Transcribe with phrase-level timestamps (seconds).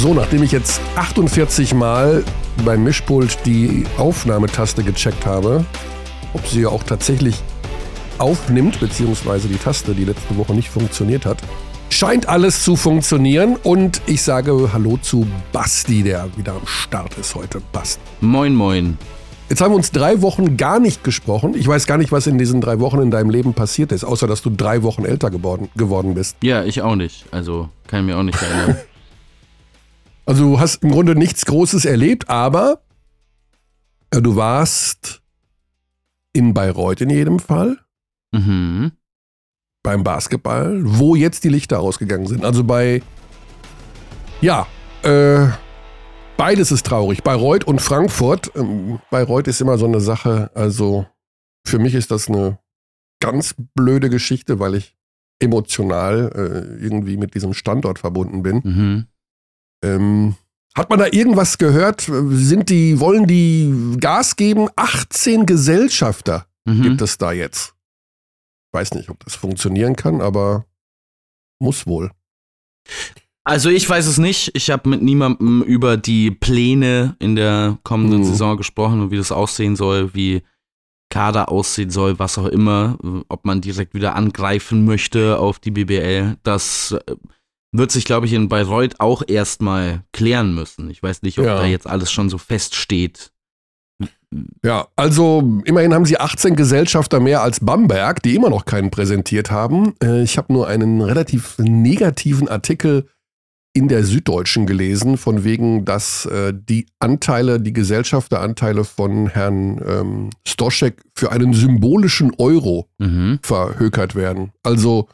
[0.00, 2.24] So, nachdem ich jetzt 48 Mal
[2.64, 5.62] beim Mischpult die Aufnahmetaste gecheckt habe,
[6.32, 7.36] ob sie auch tatsächlich
[8.16, 11.36] aufnimmt, beziehungsweise die Taste, die letzte Woche nicht funktioniert hat,
[11.90, 17.34] scheint alles zu funktionieren und ich sage Hallo zu Basti, der wieder am Start ist
[17.34, 17.60] heute.
[17.70, 18.00] Basti.
[18.22, 18.96] Moin, moin.
[19.50, 21.54] Jetzt haben wir uns drei Wochen gar nicht gesprochen.
[21.54, 24.26] Ich weiß gar nicht, was in diesen drei Wochen in deinem Leben passiert ist, außer
[24.26, 26.38] dass du drei Wochen älter geworden, geworden bist.
[26.40, 27.26] Ja, ich auch nicht.
[27.32, 28.78] Also kann ich mir auch nicht erinnern.
[30.30, 32.82] also du hast im Grunde nichts Großes erlebt, aber
[34.10, 35.22] äh, du warst
[36.32, 37.78] in Bayreuth in jedem Fall.
[38.30, 38.92] Mhm.
[39.82, 42.44] Beim Basketball, wo jetzt die Lichter ausgegangen sind.
[42.44, 43.02] Also bei,
[44.40, 44.68] ja,
[45.02, 45.48] äh,
[46.36, 47.22] Beides ist traurig.
[47.22, 48.52] Bayreuth und Frankfurt.
[48.54, 50.50] Ähm, Bayreuth ist immer so eine Sache.
[50.54, 51.06] Also
[51.66, 52.58] für mich ist das eine
[53.20, 54.96] ganz blöde Geschichte, weil ich
[55.38, 58.60] emotional äh, irgendwie mit diesem Standort verbunden bin.
[58.64, 59.06] Mhm.
[59.82, 60.36] Ähm,
[60.74, 62.02] hat man da irgendwas gehört?
[62.02, 64.68] Sind die, wollen die Gas geben?
[64.76, 66.82] 18 Gesellschafter mhm.
[66.82, 67.74] gibt es da jetzt.
[68.72, 70.64] Weiß nicht, ob das funktionieren kann, aber
[71.58, 72.10] muss wohl.
[73.42, 74.52] Also ich weiß es nicht.
[74.54, 78.24] Ich habe mit niemandem über die Pläne in der kommenden mhm.
[78.24, 80.42] Saison gesprochen und wie das aussehen soll, wie
[81.10, 82.96] Kader aussehen soll, was auch immer,
[83.28, 86.36] ob man direkt wieder angreifen möchte auf die BBL.
[86.44, 87.16] Das äh,
[87.72, 90.90] wird sich, glaube ich, in Bayreuth auch erstmal klären müssen.
[90.90, 91.56] Ich weiß nicht, ob ja.
[91.56, 93.32] da jetzt alles schon so feststeht.
[94.64, 99.50] Ja, also immerhin haben sie 18 Gesellschafter mehr als Bamberg, die immer noch keinen präsentiert
[99.50, 99.94] haben.
[100.02, 103.08] Äh, ich habe nur einen relativ negativen Artikel
[103.72, 110.30] in der Süddeutschen gelesen, von wegen, dass äh, die Anteile, die Gesellschafteranteile von Herrn ähm,
[110.46, 113.38] Stoschek für einen symbolischen Euro mhm.
[113.42, 114.52] verhökert werden.
[114.64, 115.08] Also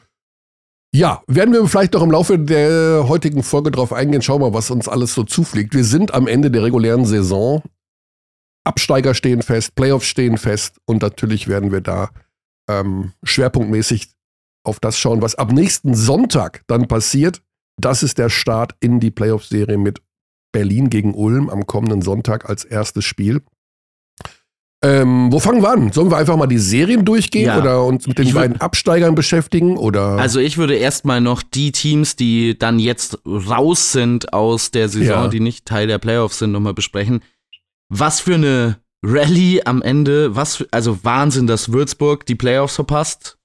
[0.97, 4.23] ja, werden wir vielleicht noch im Laufe der heutigen Folge drauf eingehen.
[4.23, 5.75] Schauen wir mal, was uns alles so zufliegt.
[5.75, 7.61] Wir sind am Ende der regulären Saison.
[8.63, 12.09] Absteiger stehen fest, Playoffs stehen fest und natürlich werden wir da
[12.67, 14.09] ähm, schwerpunktmäßig
[14.63, 17.43] auf das schauen, was ab nächsten Sonntag dann passiert.
[17.79, 20.01] Das ist der Start in die Playoff-Serie mit
[20.51, 23.43] Berlin gegen Ulm am kommenden Sonntag als erstes Spiel.
[24.83, 25.91] Ähm, wo fangen wir an?
[25.91, 27.59] Sollen wir einfach mal die Serien durchgehen ja.
[27.59, 29.75] oder uns mit den beiden Absteigern beschäftigen?
[29.75, 30.19] Oder?
[30.19, 35.23] Also ich würde erstmal noch die Teams, die dann jetzt raus sind aus der Saison,
[35.23, 35.27] ja.
[35.29, 37.21] die nicht Teil der Playoffs sind, nochmal besprechen.
[37.89, 43.37] Was für eine Rallye am Ende, was für, also Wahnsinn, dass Würzburg die Playoffs verpasst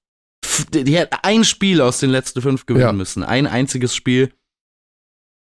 [0.73, 2.93] die hätten ein Spiel aus den letzten fünf gewinnen ja.
[2.93, 3.23] müssen.
[3.23, 4.33] Ein einziges Spiel.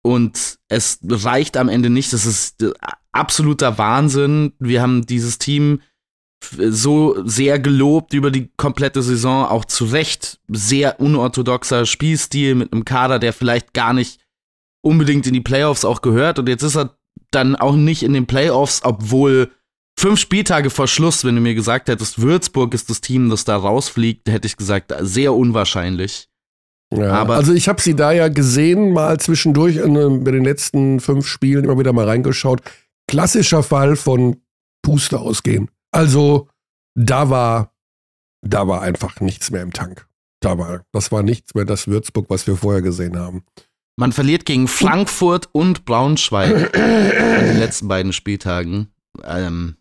[0.06, 2.12] Und es reicht am Ende nicht.
[2.12, 2.64] Das ist
[3.10, 4.52] absoluter Wahnsinn.
[4.60, 5.80] Wir haben dieses Team
[6.40, 12.84] so sehr gelobt über die komplette Saison, auch zu Recht sehr unorthodoxer Spielstil mit einem
[12.84, 14.20] Kader, der vielleicht gar nicht
[14.80, 16.38] unbedingt in die Playoffs auch gehört.
[16.38, 16.96] Und jetzt ist er
[17.32, 19.50] dann auch nicht in den Playoffs, obwohl
[19.98, 23.56] fünf Spieltage vor Schluss, wenn du mir gesagt hättest, Würzburg ist das Team, das da
[23.56, 26.28] rausfliegt, hätte ich gesagt, sehr unwahrscheinlich.
[26.94, 31.00] Ja, Aber also ich habe sie da ja gesehen, mal zwischendurch in, bei den letzten
[31.00, 32.62] fünf Spielen immer wieder mal reingeschaut.
[33.08, 34.40] Klassischer Fall von
[34.82, 35.70] Puste ausgehen.
[35.90, 36.48] Also
[36.94, 37.72] da war,
[38.42, 40.06] da war einfach nichts mehr im Tank.
[40.40, 43.44] Da war, das war nichts mehr das Würzburg, was wir vorher gesehen haben.
[43.98, 48.92] Man verliert gegen Frankfurt und Braunschweig in den letzten beiden Spieltagen.
[49.24, 49.76] Ähm,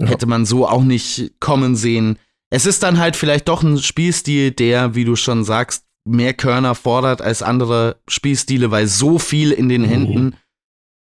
[0.00, 0.08] ja.
[0.08, 2.18] Hätte man so auch nicht kommen sehen.
[2.50, 6.74] Es ist dann halt vielleicht doch ein Spielstil, der, wie du schon sagst, mehr Körner
[6.74, 9.86] fordert als andere Spielstile, weil so viel in den mhm.
[9.86, 10.36] Händen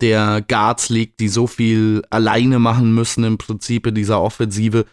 [0.01, 4.87] der Guards liegt, die so viel alleine machen müssen im Prinzip in dieser Offensive.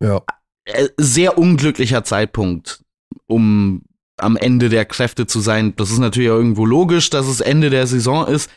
[0.00, 0.22] Ja.
[0.64, 2.84] Äh, sehr unglücklicher Zeitpunkt,
[3.26, 3.82] um
[4.16, 5.74] am Ende der Kräfte zu sein.
[5.76, 8.50] Das ist natürlich auch irgendwo logisch, dass es Ende der Saison ist.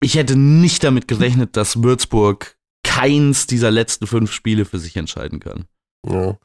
[0.00, 5.40] Ich hätte nicht damit gerechnet, dass Würzburg keins dieser letzten fünf Spiele für sich entscheiden
[5.40, 5.66] kann.
[6.06, 6.38] Ja.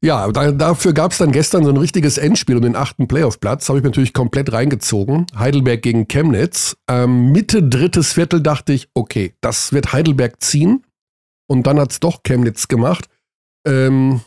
[0.00, 3.68] Ja, da, dafür gab es dann gestern so ein richtiges Endspiel um den achten Playoff-Platz.
[3.68, 5.26] Habe ich natürlich komplett reingezogen.
[5.36, 6.76] Heidelberg gegen Chemnitz.
[6.88, 10.84] Ähm, Mitte drittes Viertel dachte ich, okay, das wird Heidelberg ziehen.
[11.48, 13.08] Und dann hat es doch Chemnitz gemacht.
[13.66, 14.20] Ähm,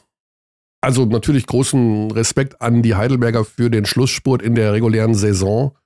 [0.81, 5.77] also natürlich großen Respekt an die Heidelberger für den Schlussspurt in der regulären Saison.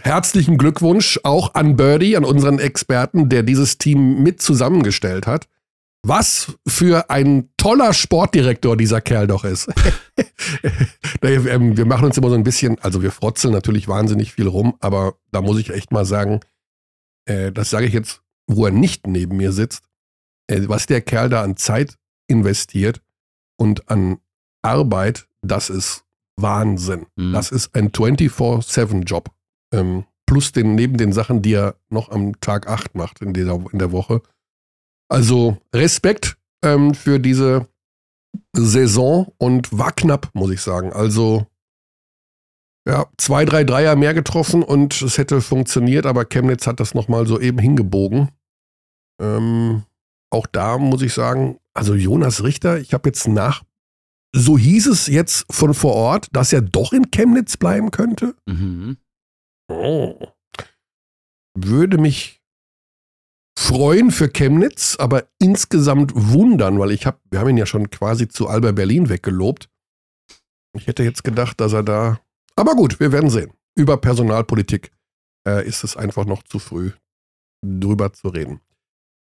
[0.00, 5.48] Herzlichen Glückwunsch auch an Birdie, an unseren Experten, der dieses Team mit zusammengestellt hat.
[6.08, 9.68] Was für ein toller Sportdirektor dieser Kerl doch ist.
[11.22, 14.76] Ähm, wir machen uns immer so ein bisschen, also wir frotzeln natürlich wahnsinnig viel rum,
[14.80, 16.40] aber da muss ich echt mal sagen,
[17.24, 19.84] äh, das sage ich jetzt, wo er nicht neben mir sitzt,
[20.46, 21.98] äh, was der Kerl da an Zeit
[22.28, 23.02] investiert
[23.56, 24.18] und an
[24.62, 26.04] Arbeit, das ist
[26.36, 27.06] Wahnsinn.
[27.16, 27.32] Mhm.
[27.32, 29.30] Das ist ein 24-7-Job.
[29.72, 33.58] Ähm, plus den, neben den Sachen, die er noch am Tag 8 macht in, dieser,
[33.72, 34.22] in der Woche.
[35.08, 37.68] Also Respekt ähm, für diese
[38.54, 40.92] Saison und war knapp, muss ich sagen.
[40.92, 41.46] Also
[42.88, 47.26] ja, zwei, drei Dreier mehr getroffen und es hätte funktioniert, aber Chemnitz hat das nochmal
[47.26, 48.30] so eben hingebogen.
[49.20, 49.84] Ähm,
[50.30, 53.64] auch da muss ich sagen, also Jonas Richter, ich habe jetzt nach,
[54.34, 58.36] so hieß es jetzt von vor Ort, dass er doch in Chemnitz bleiben könnte.
[58.46, 58.98] Mhm.
[59.68, 60.18] Oh.
[61.58, 62.40] Würde mich
[63.56, 68.28] freuen für Chemnitz, aber insgesamt wundern, weil ich habe, wir haben ihn ja schon quasi
[68.28, 69.68] zu Alba Berlin weggelobt.
[70.76, 72.20] Ich hätte jetzt gedacht, dass er da.
[72.54, 73.52] Aber gut, wir werden sehen.
[73.74, 74.92] Über Personalpolitik
[75.48, 76.92] äh, ist es einfach noch zu früh,
[77.64, 78.60] drüber zu reden.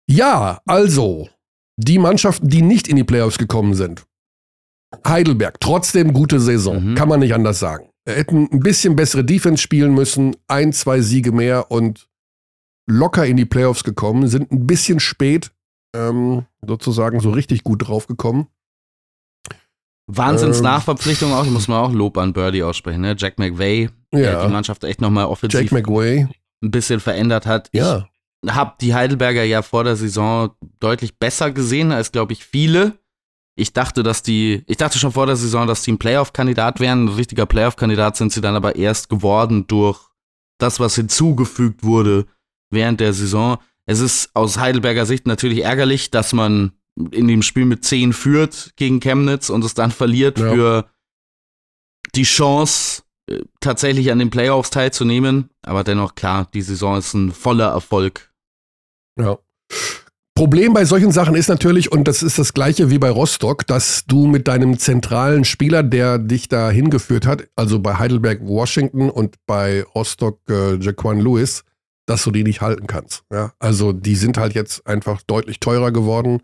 [0.09, 1.29] Ja, also,
[1.77, 4.05] die Mannschaften, die nicht in die Playoffs gekommen sind.
[5.05, 6.95] Heidelberg, trotzdem gute Saison, mhm.
[6.95, 7.89] kann man nicht anders sagen.
[8.07, 12.07] Hätten ein bisschen bessere Defense spielen müssen, ein, zwei Siege mehr und
[12.87, 15.51] locker in die Playoffs gekommen, sind ein bisschen spät
[15.95, 18.47] ähm, sozusagen so richtig gut drauf gekommen.
[20.07, 23.15] Wahnsinns-Nachverpflichtung ähm, auch, muss man auch Lob an Birdie aussprechen, ne?
[23.17, 24.19] Jack McVay, ja.
[24.19, 26.27] der die Mannschaft echt nochmal offensiv Jack McVay.
[26.63, 27.69] ein bisschen verändert hat.
[27.73, 28.07] Ja.
[28.41, 32.93] Ich habe die Heidelberger ja vor der Saison deutlich besser gesehen als, glaube ich, viele.
[33.55, 37.05] Ich dachte, dass die, ich dachte schon vor der Saison, dass die ein Playoff-Kandidat wären.
[37.05, 39.99] Ein richtiger Playoff-Kandidat sind sie dann aber erst geworden durch
[40.59, 42.27] das, was hinzugefügt wurde
[42.69, 43.57] während der Saison.
[43.85, 46.73] Es ist aus Heidelberger Sicht natürlich ärgerlich, dass man
[47.11, 50.51] in dem Spiel mit 10 führt gegen Chemnitz und es dann verliert ja.
[50.51, 50.89] für
[52.15, 55.49] die Chance, äh, tatsächlich an den Playoffs teilzunehmen.
[55.61, 58.31] Aber dennoch, klar, die Saison ist ein voller Erfolg.
[59.19, 59.37] Ja.
[60.35, 64.05] Problem bei solchen Sachen ist natürlich, und das ist das gleiche wie bei Rostock, dass
[64.05, 69.35] du mit deinem zentralen Spieler, der dich da hingeführt hat, also bei Heidelberg Washington und
[69.47, 71.63] bei Rostock äh, Jaquan Lewis,
[72.07, 73.23] dass du die nicht halten kannst.
[73.31, 73.53] Ja?
[73.59, 76.41] Also die sind halt jetzt einfach deutlich teurer geworden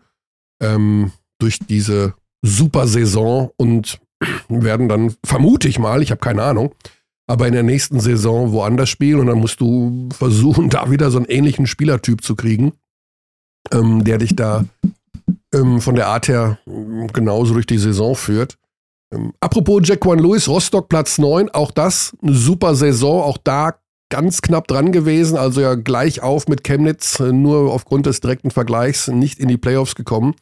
[0.62, 3.98] ähm, durch diese super Saison und
[4.48, 6.74] werden dann, vermute ich mal, ich habe keine Ahnung,
[7.26, 11.18] aber in der nächsten Saison woanders spielen und dann musst du versuchen, da wieder so
[11.18, 12.74] einen ähnlichen Spielertyp zu kriegen,
[13.72, 14.66] ähm, der dich da
[15.54, 18.58] ähm, von der Art her ähm, genauso durch die Saison führt.
[19.10, 23.78] Ähm, apropos Jaquan Lewis, Rostock Platz 9, auch das eine super Saison, auch da
[24.14, 28.52] ganz knapp dran gewesen, also ja gleich auf mit Chemnitz, äh, nur aufgrund des direkten
[28.52, 30.36] Vergleichs nicht in die Playoffs gekommen.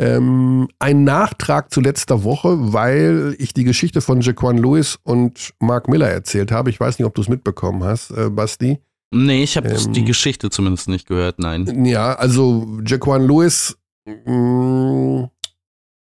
[0.00, 5.88] Ähm, ein Nachtrag zu letzter Woche, weil ich die Geschichte von Jaquan Lewis und Mark
[5.88, 6.70] Miller erzählt habe.
[6.70, 8.78] Ich weiß nicht, ob du es mitbekommen hast, äh, Basti.
[9.12, 11.84] Nee, ich habe ähm, die Geschichte zumindest nicht gehört, nein.
[11.84, 13.76] Ja, also Jaquan Lewis
[14.06, 15.30] mh, mm,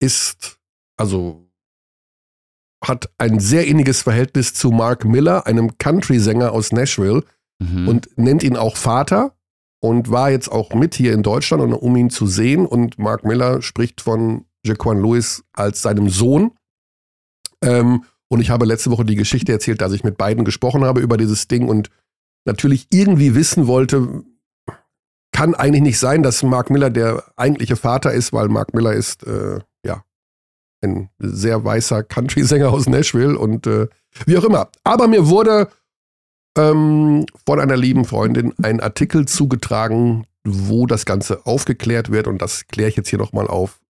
[0.00, 0.58] ist,
[0.96, 1.46] also
[2.82, 7.24] hat ein sehr inniges Verhältnis zu Mark Miller, einem Country-Sänger aus Nashville,
[7.60, 7.88] mhm.
[7.88, 9.34] und nennt ihn auch Vater
[9.80, 12.66] und war jetzt auch mit hier in Deutschland, um ihn zu sehen.
[12.66, 16.52] Und Mark Miller spricht von Jaquan Lewis als seinem Sohn.
[17.62, 21.00] Ähm, und ich habe letzte Woche die Geschichte erzählt, dass ich mit beiden gesprochen habe
[21.00, 21.90] über dieses Ding und
[22.44, 24.24] natürlich irgendwie wissen wollte,
[25.32, 29.26] kann eigentlich nicht sein, dass Mark Miller der eigentliche Vater ist, weil Mark Miller ist
[29.26, 29.60] äh,
[30.82, 33.88] ein sehr weißer Country-Sänger aus Nashville und äh,
[34.26, 34.68] wie auch immer.
[34.84, 35.68] Aber mir wurde
[36.56, 42.66] ähm, von einer lieben Freundin ein Artikel zugetragen, wo das Ganze aufgeklärt wird und das
[42.66, 43.80] kläre ich jetzt hier nochmal auf.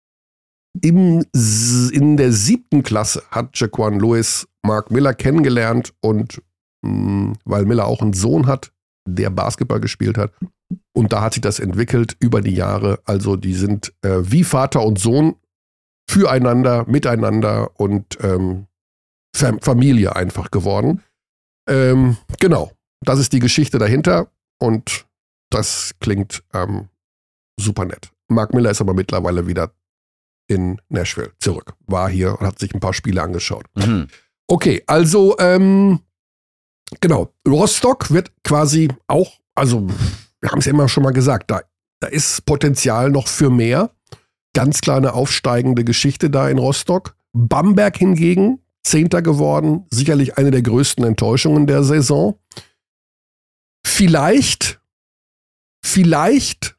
[0.80, 1.24] Im,
[1.92, 6.40] in der siebten Klasse hat Jaquan Lewis Mark Miller kennengelernt und
[6.82, 8.72] mh, hm, weil Miller auch einen Sohn hat,
[9.06, 10.32] der Basketball gespielt hat.
[10.94, 13.00] Und da hat sich das entwickelt über die Jahre.
[13.04, 15.36] Also die sind äh, wie Vater und Sohn
[16.12, 18.66] füreinander, miteinander und ähm,
[19.34, 21.02] Familie einfach geworden.
[21.66, 25.06] Ähm, genau, das ist die Geschichte dahinter und
[25.50, 26.90] das klingt ähm,
[27.58, 28.10] super nett.
[28.28, 29.72] Mark Miller ist aber mittlerweile wieder
[30.48, 31.72] in Nashville zurück.
[31.86, 33.64] War hier und hat sich ein paar Spiele angeschaut.
[33.74, 34.08] Mhm.
[34.48, 36.00] Okay, also ähm,
[37.00, 39.88] genau, Rostock wird quasi auch, also
[40.40, 41.62] wir haben es ja immer schon mal gesagt, da,
[42.00, 43.90] da ist Potenzial noch für mehr
[44.54, 47.16] ganz klar eine aufsteigende Geschichte da in Rostock.
[47.32, 52.38] Bamberg hingegen, Zehnter geworden, sicherlich eine der größten Enttäuschungen der Saison.
[53.84, 54.80] Vielleicht,
[55.84, 56.76] vielleicht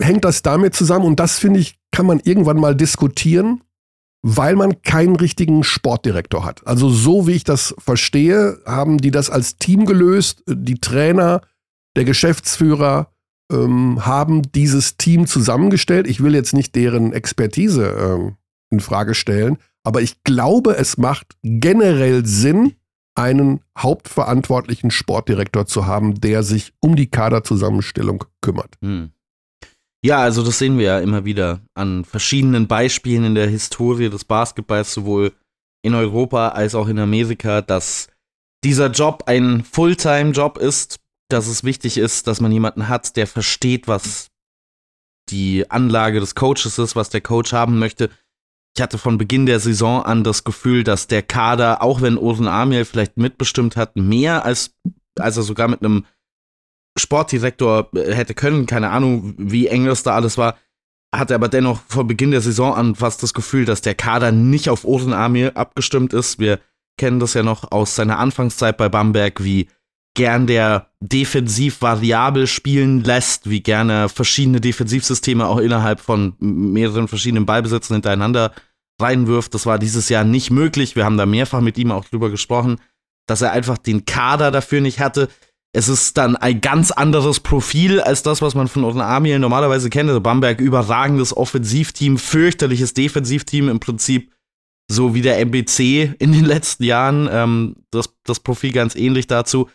[0.00, 3.62] hängt das damit zusammen und das finde ich, kann man irgendwann mal diskutieren,
[4.22, 6.66] weil man keinen richtigen Sportdirektor hat.
[6.66, 11.40] Also so wie ich das verstehe, haben die das als Team gelöst, die Trainer,
[11.96, 13.12] der Geschäftsführer,
[13.52, 16.06] ähm, haben dieses Team zusammengestellt.
[16.06, 18.36] Ich will jetzt nicht deren Expertise ähm,
[18.70, 22.74] in Frage stellen, aber ich glaube, es macht generell Sinn,
[23.14, 28.76] einen hauptverantwortlichen Sportdirektor zu haben, der sich um die Kaderzusammenstellung kümmert.
[28.80, 29.10] Hm.
[30.04, 34.24] Ja, also das sehen wir ja immer wieder an verschiedenen Beispielen in der Historie des
[34.24, 35.32] Basketballs, sowohl
[35.82, 38.06] in Europa als auch in Amerika, dass
[38.62, 43.86] dieser Job ein Fulltime-Job ist, dass es wichtig ist, dass man jemanden hat, der versteht,
[43.86, 44.30] was
[45.30, 48.10] die Anlage des Coaches ist, was der Coach haben möchte.
[48.76, 52.48] Ich hatte von Beginn der Saison an das Gefühl, dass der Kader, auch wenn Oren
[52.48, 54.74] Amiel vielleicht mitbestimmt hat, mehr als,
[55.18, 56.06] als er sogar mit einem
[56.98, 60.56] Sportdirektor hätte können, keine Ahnung, wie eng das da alles war,
[61.14, 64.68] hatte aber dennoch von Beginn der Saison an fast das Gefühl, dass der Kader nicht
[64.68, 66.38] auf Oren Amiel abgestimmt ist.
[66.38, 66.60] Wir
[66.98, 69.68] kennen das ja noch aus seiner Anfangszeit bei Bamberg, wie
[70.18, 77.46] gern der defensiv variabel spielen lässt, wie gerne verschiedene Defensivsysteme auch innerhalb von mehreren verschiedenen
[77.46, 78.52] Ballbesitzen hintereinander
[79.00, 79.54] reinwirft.
[79.54, 80.96] Das war dieses Jahr nicht möglich.
[80.96, 82.80] Wir haben da mehrfach mit ihm auch drüber gesprochen,
[83.28, 85.28] dass er einfach den Kader dafür nicht hatte.
[85.72, 89.88] Es ist dann ein ganz anderes Profil als das, was man von Otten Amiel normalerweise
[89.88, 90.08] kennt.
[90.08, 94.32] Also Bamberg überragendes Offensivteam, fürchterliches Defensivteam im Prinzip
[94.90, 97.28] so wie der MBC in den letzten Jahren.
[97.30, 99.68] Ähm, das, das Profil ganz ähnlich dazu.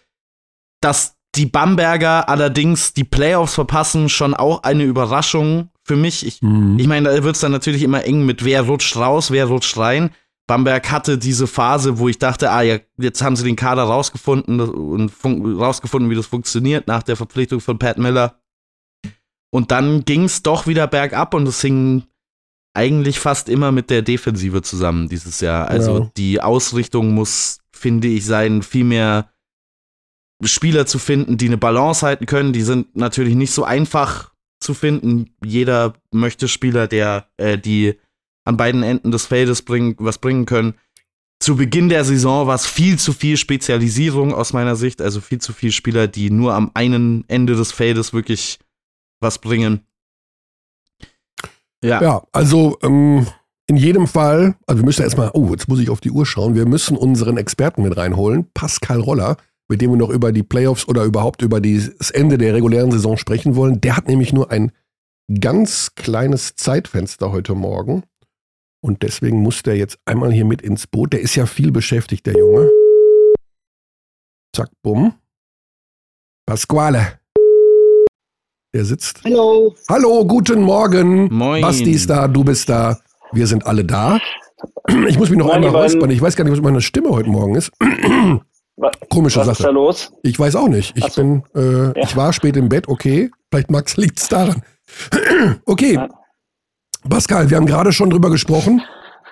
[0.83, 6.25] Dass die Bamberger allerdings die Playoffs verpassen, schon auch eine Überraschung für mich.
[6.25, 6.77] Ich, mhm.
[6.79, 9.77] ich meine, da wird es dann natürlich immer eng mit wer rutscht raus, wer rutscht
[9.77, 10.11] rein.
[10.45, 14.59] Bamberg hatte diese Phase, wo ich dachte, ah ja, jetzt haben sie den Kader rausgefunden
[14.59, 18.39] und rausgefunden, wie das funktioniert nach der Verpflichtung von Pat Miller.
[19.51, 22.03] Und dann ging es doch wieder bergab und es hing
[22.73, 25.67] eigentlich fast immer mit der Defensive zusammen dieses Jahr.
[25.69, 26.11] Also ja.
[26.17, 29.32] die Ausrichtung muss, finde ich, sein, viel mehr
[30.45, 32.53] Spieler zu finden, die eine Balance halten können.
[32.53, 35.35] Die sind natürlich nicht so einfach zu finden.
[35.43, 38.00] Jeder möchte Spieler, der äh, die
[38.45, 40.75] an beiden Enden des Feldes bringen, was bringen können.
[41.39, 45.39] Zu Beginn der Saison war es viel zu viel Spezialisierung aus meiner Sicht, also viel
[45.39, 48.59] zu viele Spieler, die nur am einen Ende des Feldes wirklich
[49.19, 49.81] was bringen.
[51.83, 53.27] Ja, ja also ähm,
[53.67, 56.55] in jedem Fall, also wir müssen erstmal, oh, jetzt muss ich auf die Uhr schauen,
[56.55, 59.38] wir müssen unseren Experten mit reinholen, Pascal Roller,
[59.70, 63.17] mit dem wir noch über die Playoffs oder überhaupt über das Ende der regulären Saison
[63.17, 63.82] sprechen wollen.
[63.82, 64.72] Der hat nämlich nur ein
[65.39, 68.03] ganz kleines Zeitfenster heute Morgen.
[68.82, 71.13] Und deswegen muss der jetzt einmal hier mit ins Boot.
[71.13, 72.70] Der ist ja viel beschäftigt, der Junge.
[74.53, 75.13] Zack, bumm.
[76.46, 77.20] Pasquale.
[78.75, 79.24] Der sitzt.
[79.24, 79.74] Hallo.
[79.88, 81.34] Hallo, guten Morgen.
[81.34, 81.62] Moin.
[81.62, 83.00] Basti ist da, du bist da.
[83.32, 84.20] Wir sind alle da.
[85.08, 86.10] Ich muss mich noch Moin, einmal räuspern.
[86.10, 87.72] Ich weiß gar nicht, was meine Stimme heute Morgen ist.
[89.10, 89.50] Komische was Sache.
[89.50, 90.13] Was ist da los?
[90.24, 90.98] Ich weiß auch nicht.
[90.98, 91.22] Ich so.
[91.22, 91.94] bin, äh, ja.
[91.96, 93.30] ich war spät im Bett, okay.
[93.51, 94.63] Vielleicht Max liegt es daran.
[95.65, 95.94] okay.
[95.96, 96.10] Ja.
[97.10, 98.82] Pascal, wir haben gerade schon drüber gesprochen.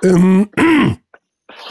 [0.04, 0.50] Ähm,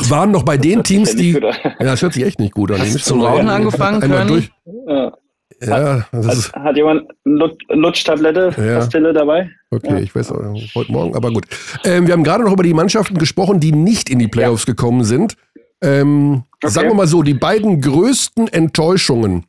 [0.08, 1.32] waren noch bei den Teams, die.
[1.32, 2.80] Ja, das hört sich echt nicht gut an.
[2.80, 4.50] Hast du zum Rauchen angefangen einmal durch.
[4.86, 5.12] Ja.
[5.62, 8.78] Ja, das hat, ist, hat jemand eine Lutschtablette, ja.
[8.78, 9.50] Pastille dabei?
[9.70, 9.98] Okay, ja.
[9.98, 10.40] ich weiß auch,
[10.74, 11.46] heute Morgen, aber gut.
[11.84, 14.72] Ähm, wir haben gerade noch über die Mannschaften gesprochen, die nicht in die Playoffs ja.
[14.72, 15.36] gekommen sind.
[15.82, 16.72] Ähm, okay.
[16.72, 19.46] Sagen wir mal so, die beiden größten Enttäuschungen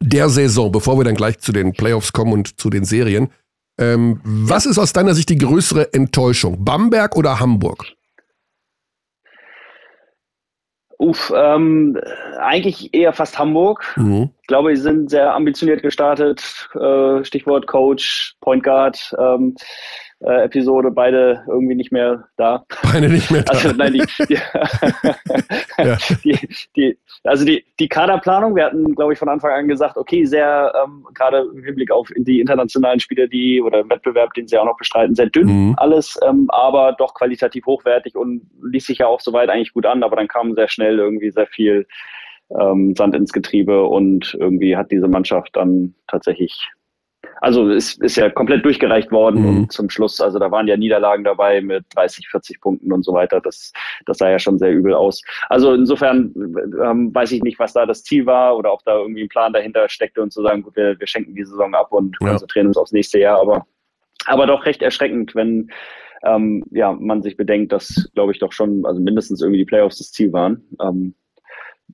[0.00, 3.30] der Saison, bevor wir dann gleich zu den Playoffs kommen und zu den Serien.
[3.78, 6.64] Ähm, was ist aus deiner Sicht die größere Enttäuschung?
[6.64, 7.86] Bamberg oder Hamburg?
[10.98, 11.98] Uff, ähm,
[12.38, 13.84] eigentlich eher fast Hamburg.
[13.96, 14.30] Mhm.
[14.40, 16.68] Ich glaube, sie sind sehr ambitioniert gestartet.
[16.74, 19.12] Äh, Stichwort Coach, Point Guard.
[19.18, 19.56] Ähm,
[20.24, 22.64] äh, Episode, beide irgendwie nicht mehr da.
[22.82, 23.52] Beide nicht mehr da.
[23.52, 24.34] Also, nein, die, die,
[25.78, 25.98] ja.
[26.24, 26.38] die,
[26.76, 30.72] die, also die, die Kaderplanung, wir hatten, glaube ich, von Anfang an gesagt, okay, sehr,
[30.82, 34.76] ähm, gerade im Hinblick auf die internationalen Spieler, die oder Wettbewerb, den sie auch noch
[34.76, 35.74] bestreiten, sehr dünn mhm.
[35.78, 40.02] alles, ähm, aber doch qualitativ hochwertig und ließ sich ja auch soweit eigentlich gut an,
[40.02, 41.86] aber dann kam sehr schnell irgendwie sehr viel
[42.60, 46.70] ähm, Sand ins Getriebe und irgendwie hat diese Mannschaft dann tatsächlich
[47.42, 49.48] also es ist ja komplett durchgereicht worden mhm.
[49.48, 53.12] und zum Schluss, also da waren ja Niederlagen dabei mit 30, 40 Punkten und so
[53.14, 53.40] weiter.
[53.40, 53.72] Das,
[54.06, 55.20] das sah ja schon sehr übel aus.
[55.48, 59.24] Also insofern ähm, weiß ich nicht, was da das Ziel war oder ob da irgendwie
[59.24, 62.16] ein Plan dahinter steckte und zu sagen, gut, wir, wir schenken die Saison ab und
[62.20, 62.28] ja.
[62.28, 63.40] konzentrieren uns aufs nächste Jahr.
[63.40, 63.66] Aber,
[64.26, 65.68] aber doch recht erschreckend, wenn
[66.22, 69.98] ähm, ja, man sich bedenkt, dass, glaube ich, doch schon, also mindestens irgendwie die Playoffs
[69.98, 70.62] das Ziel waren.
[70.80, 71.16] Ähm,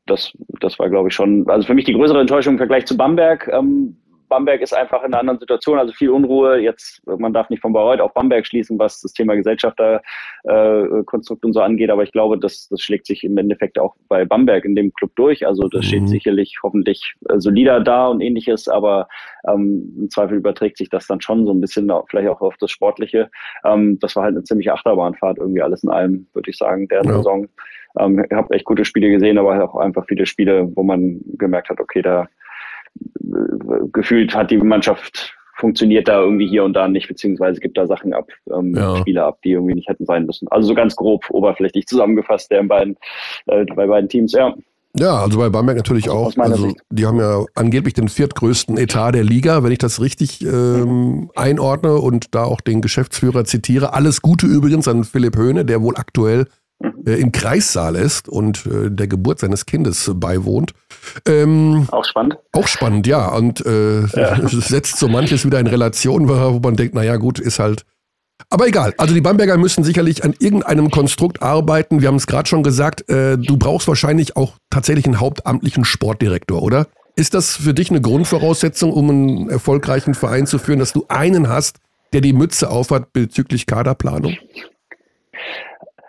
[0.05, 2.99] das, das war, glaube ich, schon, also für mich die größere Enttäuschung im Vergleich zu
[2.99, 3.49] Bamberg.
[3.49, 3.97] Ähm,
[4.29, 6.59] Bamberg ist einfach in einer anderen Situation, also viel Unruhe.
[6.59, 11.53] Jetzt, man darf nicht von Bayreuth auf Bamberg schließen, was das Thema Gesellschafterkonstrukt äh, und
[11.53, 14.75] so angeht, aber ich glaube, das, das schlägt sich im Endeffekt auch bei Bamberg in
[14.75, 15.47] dem Club durch.
[15.47, 16.09] Also das steht mhm.
[16.09, 19.09] sicherlich hoffentlich äh, solider da und ähnliches, aber
[19.49, 22.71] ähm, im Zweifel überträgt sich das dann schon so ein bisschen vielleicht auch auf das
[22.71, 23.31] Sportliche.
[23.65, 27.05] Ähm, das war halt eine ziemliche Achterbahnfahrt irgendwie alles in allem, würde ich sagen, der
[27.05, 27.17] ja.
[27.17, 27.49] Saison.
[27.99, 31.71] Ähm, ich habe echt gute Spiele gesehen, aber auch einfach viele Spiele, wo man gemerkt
[31.71, 32.29] hat, okay, da
[33.93, 38.13] gefühlt hat die Mannschaft funktioniert da irgendwie hier und da nicht, beziehungsweise gibt da Sachen
[38.13, 38.97] ab, ähm, ja.
[38.99, 40.47] Spiele ab, die irgendwie nicht hätten sein müssen.
[40.49, 42.97] Also so ganz grob, oberflächlich zusammengefasst, der in beiden,
[43.47, 44.55] äh, bei beiden Teams, ja.
[44.97, 46.33] Ja, also bei Bamberg natürlich auch.
[46.39, 51.31] Also die haben ja angeblich den viertgrößten Etat der Liga, wenn ich das richtig ähm,
[51.37, 53.93] einordne und da auch den Geschäftsführer zitiere.
[53.93, 56.47] Alles Gute übrigens an Philipp Höhne, der wohl aktuell
[57.05, 60.73] äh, im Kreissaal ist und äh, der Geburt seines Kindes beiwohnt.
[61.27, 62.37] Ähm, auch spannend.
[62.53, 63.29] Auch spannend, ja.
[63.35, 64.37] Und äh, ja.
[64.49, 67.85] setzt so manches wieder in Relation, wo man denkt, naja gut, ist halt.
[68.51, 72.01] Aber egal, also die Bamberger müssen sicherlich an irgendeinem Konstrukt arbeiten.
[72.01, 76.63] Wir haben es gerade schon gesagt, äh, du brauchst wahrscheinlich auch tatsächlich einen hauptamtlichen Sportdirektor,
[76.63, 76.87] oder?
[77.17, 81.49] Ist das für dich eine Grundvoraussetzung, um einen erfolgreichen Verein zu führen, dass du einen
[81.49, 81.79] hast,
[82.13, 84.37] der die Mütze aufhat bezüglich Kaderplanung?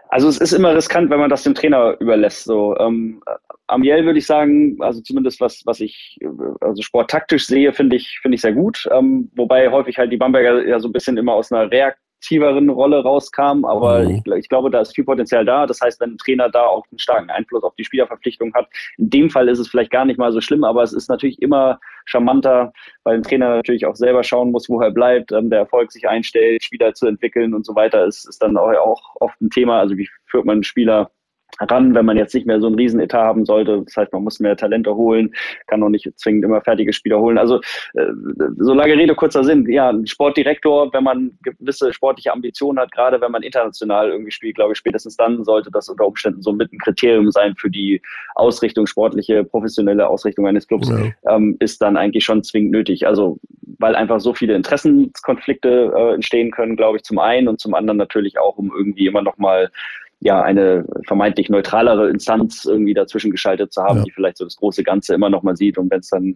[0.09, 2.43] Also es ist immer riskant, wenn man das dem Trainer überlässt.
[2.43, 3.21] So, ähm,
[3.69, 6.17] Amiel würde ich sagen, also zumindest was, was ich
[6.61, 8.87] also sporttaktisch sehe, finde ich, finde ich sehr gut.
[8.91, 12.69] Ähm, wobei häufig halt die Bamberger ja so ein bisschen immer aus einer Reakt aktiveren
[12.69, 13.65] Rolle rauskam.
[13.65, 14.21] Aber mhm.
[14.25, 15.65] ich, ich, glaube, da ist viel Potenzial da.
[15.65, 19.09] Das heißt, wenn ein Trainer da auch einen starken Einfluss auf die Spielerverpflichtung hat, in
[19.09, 21.79] dem Fall ist es vielleicht gar nicht mal so schlimm, aber es ist natürlich immer
[22.05, 22.73] charmanter,
[23.03, 26.07] weil ein Trainer natürlich auch selber schauen muss, wo er bleibt, ähm, der Erfolg sich
[26.07, 29.79] einstellt, Spieler zu entwickeln und so weiter, ist, ist dann auch oft ein Thema.
[29.79, 31.11] Also wie führt man einen Spieler
[31.59, 33.81] ran, wenn man jetzt nicht mehr so einen Riesenetat haben sollte.
[33.85, 35.33] Das heißt, man muss mehr Talente holen,
[35.67, 37.37] kann auch nicht zwingend immer fertige Spieler holen.
[37.37, 37.59] Also
[37.93, 38.05] äh,
[38.57, 39.69] so lange Rede, kurzer Sinn.
[39.69, 44.55] Ja, ein Sportdirektor, wenn man gewisse sportliche Ambitionen hat, gerade wenn man international irgendwie spielt,
[44.55, 48.01] glaube ich, spätestens dann sollte das unter Umständen so mit ein Kriterium sein für die
[48.35, 51.35] Ausrichtung, sportliche, professionelle Ausrichtung eines Clubs, ja.
[51.35, 53.05] ähm, ist dann eigentlich schon zwingend nötig.
[53.05, 53.39] Also
[53.79, 57.97] weil einfach so viele Interessenskonflikte äh, entstehen können, glaube ich, zum einen und zum anderen
[57.97, 59.71] natürlich auch, um irgendwie immer noch mal
[60.21, 64.03] ja eine vermeintlich neutralere Instanz irgendwie dazwischen geschaltet zu haben, ja.
[64.03, 66.35] die vielleicht so das große Ganze immer noch mal sieht und wenn es dann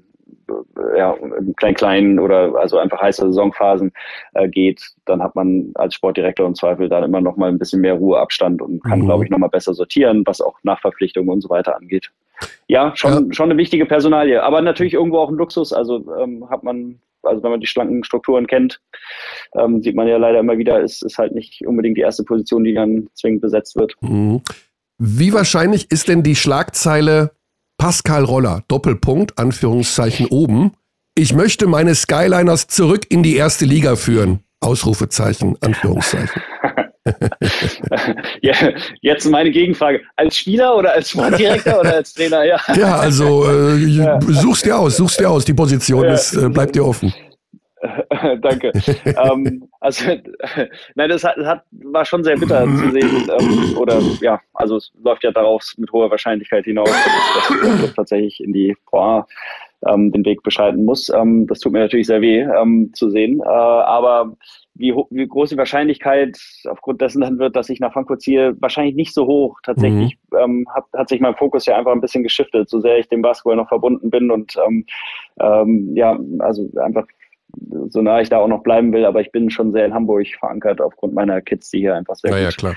[0.50, 3.91] äh, ja im klein klein oder also einfach heiße Saisonphasen
[4.34, 7.82] äh, geht, dann hat man als Sportdirektor im Zweifel dann immer noch mal ein bisschen
[7.82, 9.06] mehr Ruheabstand und kann, mhm.
[9.06, 12.12] glaube ich, noch mal besser sortieren, was auch Nachverpflichtungen und so weiter angeht.
[12.67, 13.34] Ja, schon ja.
[13.34, 15.74] schon eine wichtige Personalie, aber natürlich irgendwo auch ein Luxus.
[15.74, 18.82] Also ähm, hat man also wenn man die schlanken Strukturen kennt,
[19.56, 22.64] ähm, sieht man ja leider immer wieder, ist, ist halt nicht unbedingt die erste Position,
[22.64, 23.96] die dann zwingend besetzt wird.
[24.02, 24.42] Mhm.
[24.98, 27.32] Wie wahrscheinlich ist denn die Schlagzeile
[27.78, 30.72] Pascal Roller, Doppelpunkt, Anführungszeichen oben.
[31.16, 34.40] Ich möchte meine Skyliners zurück in die erste Liga führen.
[34.62, 36.42] Ausrufezeichen, Anführungszeichen.
[38.42, 38.54] ja,
[39.02, 40.02] jetzt meine Gegenfrage.
[40.16, 42.44] Als Spieler oder als Sportdirektor oder als Trainer?
[42.46, 44.20] Ja, ja also äh, ja.
[44.22, 45.46] suchst dir aus, suchst dir aus.
[45.46, 46.13] Die Position ja.
[46.13, 47.13] ist, äh, bleibt dir offen.
[48.42, 48.72] Danke.
[49.06, 50.06] ähm, also,
[50.96, 53.30] nein, das, hat, hat, war schon sehr bitter zu sehen.
[53.39, 58.42] Ähm, oder ja, also es läuft ja darauf mit hoher Wahrscheinlichkeit hinaus, dass, das tatsächlich
[58.42, 59.26] in die A
[59.88, 61.10] ähm, den Weg beschreiten muss.
[61.10, 63.42] Ähm, das tut mir natürlich sehr weh ähm, zu sehen.
[63.42, 64.34] Äh, aber
[64.76, 68.96] wie, wie groß die Wahrscheinlichkeit aufgrund dessen dann wird, dass ich nach Frankfurt ziehe, wahrscheinlich
[68.96, 69.60] nicht so hoch.
[69.64, 70.38] Tatsächlich mhm.
[70.38, 73.22] ähm, hat, hat sich mein Fokus ja einfach ein bisschen geschiftet, so sehr ich dem
[73.22, 74.86] Basketball noch verbunden bin und ähm,
[75.40, 77.06] ähm, ja, also einfach
[77.89, 80.28] so nah ich da auch noch bleiben will, aber ich bin schon sehr in Hamburg
[80.39, 82.76] verankert aufgrund meiner Kids, die hier einfach sehr ja, gut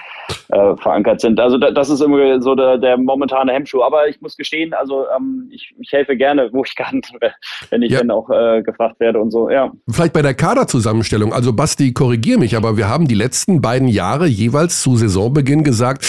[0.51, 1.41] ja, äh, verankert sind.
[1.41, 3.83] Also da, das ist immer so der, der momentane Hemmschuh.
[3.83, 7.01] Aber ich muss gestehen, also ähm, ich, ich helfe gerne, wo ich kann,
[7.71, 7.99] wenn ich ja.
[7.99, 9.51] dann auch äh, gefragt werde und so.
[9.51, 9.73] Ja.
[9.89, 11.33] Vielleicht bei der Kaderzusammenstellung.
[11.33, 16.05] Also Basti, korrigier mich, aber wir haben die letzten beiden Jahre jeweils zu Saisonbeginn gesagt,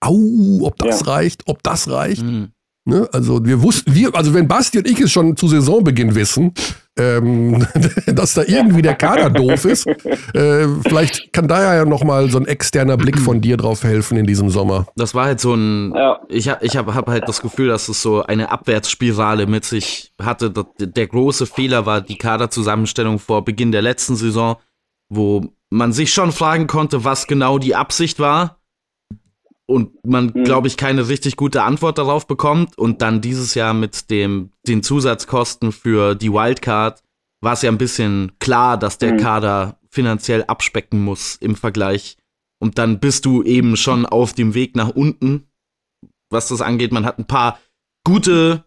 [0.00, 2.22] au, ob das reicht, ob das reicht.
[2.22, 2.52] Mhm.
[2.84, 3.08] Ne?
[3.12, 6.52] Also wir wussten, wir, also wenn Basti und ich es schon zu Saisonbeginn wissen,
[6.98, 7.64] ähm,
[8.06, 12.46] dass da irgendwie der Kader doof ist, äh, vielleicht kann da ja nochmal so ein
[12.46, 14.86] externer Blick von dir drauf helfen in diesem Sommer.
[14.96, 16.18] Das war halt so ein, ja.
[16.28, 20.12] ich habe ich hab, hab halt das Gefühl, dass es so eine Abwärtsspirale mit sich
[20.20, 20.52] hatte.
[20.80, 24.56] Der große Fehler war die Kaderzusammenstellung vor Beginn der letzten Saison,
[25.08, 28.61] wo man sich schon fragen konnte, was genau die Absicht war
[29.72, 30.44] und man, mhm.
[30.44, 32.78] glaube ich, keine richtig gute Antwort darauf bekommt.
[32.78, 37.02] Und dann dieses Jahr mit dem, den Zusatzkosten für die Wildcard
[37.40, 39.18] war es ja ein bisschen klar, dass der mhm.
[39.18, 42.16] Kader finanziell abspecken muss im Vergleich.
[42.60, 45.48] Und dann bist du eben schon auf dem Weg nach unten,
[46.30, 46.92] was das angeht.
[46.92, 47.58] Man hat ein paar
[48.04, 48.64] gute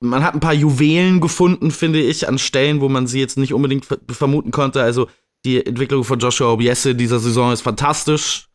[0.00, 3.52] man hat ein paar Juwelen gefunden, finde ich, an Stellen, wo man sie jetzt nicht
[3.52, 4.82] unbedingt vermuten konnte.
[4.82, 5.08] Also
[5.44, 8.49] die Entwicklung von Joshua Obiese dieser Saison ist fantastisch.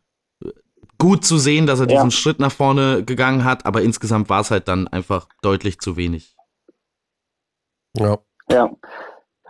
[0.98, 2.10] Gut zu sehen, dass er diesen ja.
[2.10, 6.36] Schritt nach vorne gegangen hat, aber insgesamt war es halt dann einfach deutlich zu wenig.
[7.96, 8.18] Ja.
[8.50, 8.70] Ja.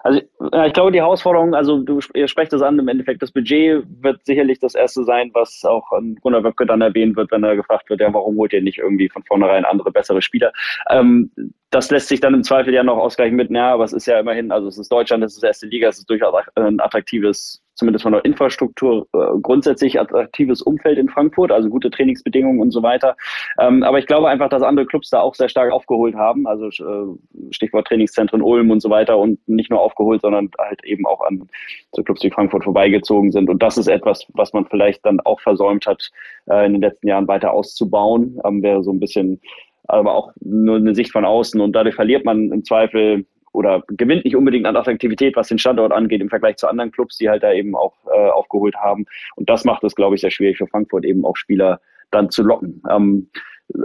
[0.06, 3.84] Also ich glaube, die Herausforderung, also du ihr sprecht das an, im Endeffekt das Budget
[4.00, 7.56] wird sicherlich das erste sein, was auch an Gunnar Wöcke dann erwähnt wird, wenn er
[7.56, 10.52] gefragt wird, ja, warum holt ihr nicht irgendwie von vornherein andere, bessere Spieler?
[10.90, 11.32] Ähm,
[11.70, 14.20] das lässt sich dann im Zweifel ja noch ausgleichen mit, naja, aber es ist ja
[14.20, 18.02] immerhin, also es ist Deutschland, es ist erste Liga, es ist durchaus ein attraktives zumindest
[18.02, 23.16] von der Infrastruktur äh, grundsätzlich attraktives Umfeld in Frankfurt, also gute Trainingsbedingungen und so weiter.
[23.60, 26.66] Ähm, aber ich glaube einfach, dass andere Clubs da auch sehr stark aufgeholt haben, also
[26.68, 31.20] äh, Stichwort Trainingszentren Ulm und so weiter und nicht nur aufgeholt, sondern halt eben auch
[31.20, 31.48] an
[31.92, 33.48] so Clubs wie Frankfurt vorbeigezogen sind.
[33.48, 36.10] Und das ist etwas, was man vielleicht dann auch versäumt hat,
[36.46, 38.40] äh, in den letzten Jahren weiter auszubauen.
[38.44, 39.40] Ähm, wäre so ein bisschen
[39.88, 43.24] aber auch nur eine Sicht von außen und dadurch verliert man im Zweifel
[43.56, 47.16] oder gewinnt nicht unbedingt an Attraktivität, was den Standort angeht, im Vergleich zu anderen Clubs,
[47.16, 49.06] die halt da eben auch äh, aufgeholt haben.
[49.34, 52.42] Und das macht es, glaube ich, sehr schwierig für Frankfurt eben auch Spieler dann zu
[52.42, 52.82] locken.
[52.90, 53.30] Ähm,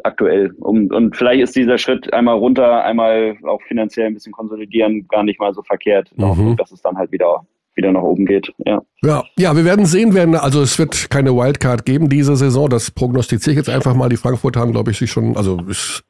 [0.03, 0.53] aktuell.
[0.59, 5.23] Und, und vielleicht ist dieser Schritt einmal runter, einmal auch finanziell ein bisschen konsolidieren, gar
[5.23, 6.55] nicht mal so verkehrt, mhm.
[6.57, 8.51] dass es dann halt wieder wieder nach oben geht.
[8.65, 8.81] Ja.
[9.01, 10.35] ja, ja, wir werden sehen werden.
[10.35, 12.69] Also es wird keine Wildcard geben diese Saison.
[12.69, 14.09] Das prognostiziere ich jetzt einfach mal.
[14.09, 16.03] Die Frankfurt haben, glaube ich, sich schon, also ist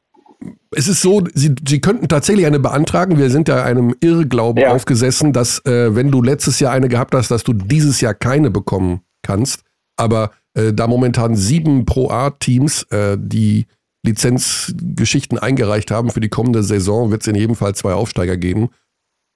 [0.71, 3.17] es ist so, sie, sie könnten tatsächlich eine beantragen.
[3.17, 4.73] Wir sind ja einem Irrglauben ja.
[4.73, 8.51] aufgesessen, dass äh, wenn du letztes Jahr eine gehabt hast, dass du dieses Jahr keine
[8.51, 9.63] bekommen kannst.
[9.97, 13.67] Aber äh, da momentan sieben Pro A-Teams äh, die
[14.03, 18.69] Lizenzgeschichten eingereicht haben für die kommende Saison, wird es in jedem Fall zwei Aufsteiger geben.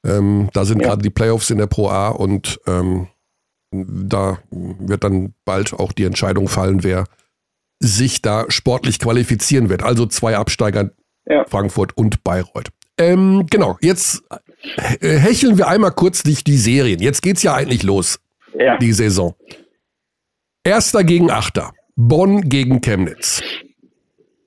[0.05, 0.87] Ähm, da sind ja.
[0.87, 3.07] gerade die Playoffs in der Pro A und ähm,
[3.71, 7.05] da wird dann bald auch die Entscheidung fallen, wer
[7.79, 9.83] sich da sportlich qualifizieren wird.
[9.83, 10.91] Also zwei Absteiger,
[11.25, 11.45] ja.
[11.47, 12.69] Frankfurt und Bayreuth.
[12.97, 14.23] Ähm, genau, jetzt
[14.99, 17.01] äh, hecheln wir einmal kurz durch die Serien.
[17.01, 18.19] Jetzt geht's ja eigentlich los,
[18.57, 18.77] ja.
[18.77, 19.35] die Saison.
[20.63, 21.73] Erster gegen Achter.
[21.95, 23.41] Bonn gegen Chemnitz.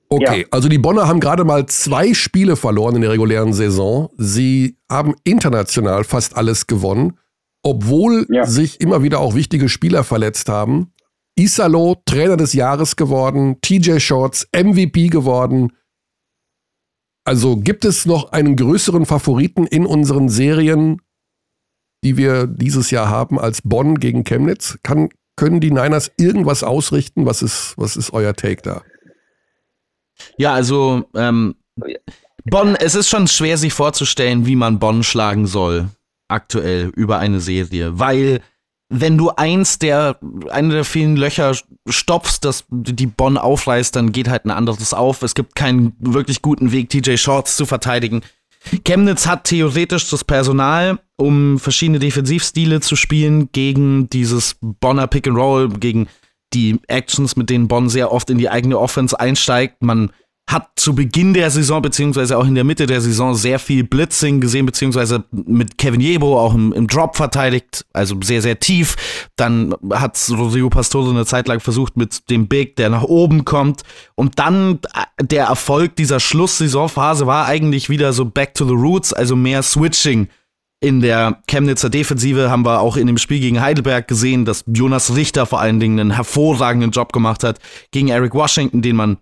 [0.09, 0.47] Okay, ja.
[0.51, 4.09] also die Bonner haben gerade mal zwei Spiele verloren in der regulären Saison.
[4.17, 7.17] Sie haben international fast alles gewonnen,
[7.61, 8.45] obwohl ja.
[8.45, 10.91] sich immer wieder auch wichtige Spieler verletzt haben.
[11.39, 15.71] Isalo Trainer des Jahres geworden, TJ Shorts MVP geworden.
[17.23, 21.01] Also gibt es noch einen größeren Favoriten in unseren Serien,
[22.03, 24.79] die wir dieses Jahr haben, als Bonn gegen Chemnitz?
[24.83, 27.25] Kann, können die Niners irgendwas ausrichten?
[27.25, 28.81] Was ist, was ist euer Take da?
[30.37, 31.55] Ja, also ähm,
[32.43, 35.87] Bonn, es ist schon schwer sich vorzustellen, wie man Bonn schlagen soll,
[36.27, 38.41] aktuell über eine Serie, weil
[38.89, 41.55] wenn du eins der, eine der vielen Löcher
[41.87, 45.21] stopfst, dass die Bonn aufreißt, dann geht halt ein anderes auf.
[45.21, 48.21] Es gibt keinen wirklich guten Weg, TJ Shorts zu verteidigen.
[48.83, 55.37] Chemnitz hat theoretisch das Personal, um verschiedene Defensivstile zu spielen gegen dieses Bonner Pick and
[55.37, 56.07] Roll, gegen
[56.53, 59.83] die Actions, mit denen Bonn sehr oft in die eigene Offense einsteigt.
[59.83, 60.11] Man
[60.49, 64.41] hat zu Beginn der Saison, beziehungsweise auch in der Mitte der Saison, sehr viel Blitzing
[64.41, 68.95] gesehen, beziehungsweise mit Kevin Jebo auch im, im Drop verteidigt, also sehr, sehr tief.
[69.35, 73.83] Dann hat Rodrigo Pastore eine Zeit lang versucht mit dem Big, der nach oben kommt.
[74.15, 79.13] Und dann äh, der Erfolg dieser Schlusssaisonphase war eigentlich wieder so back to the roots,
[79.13, 80.29] also mehr Switching.
[80.81, 85.15] In der Chemnitzer Defensive haben wir auch in dem Spiel gegen Heidelberg gesehen, dass Jonas
[85.15, 87.59] Richter vor allen Dingen einen hervorragenden Job gemacht hat
[87.91, 89.17] gegen Eric Washington, den man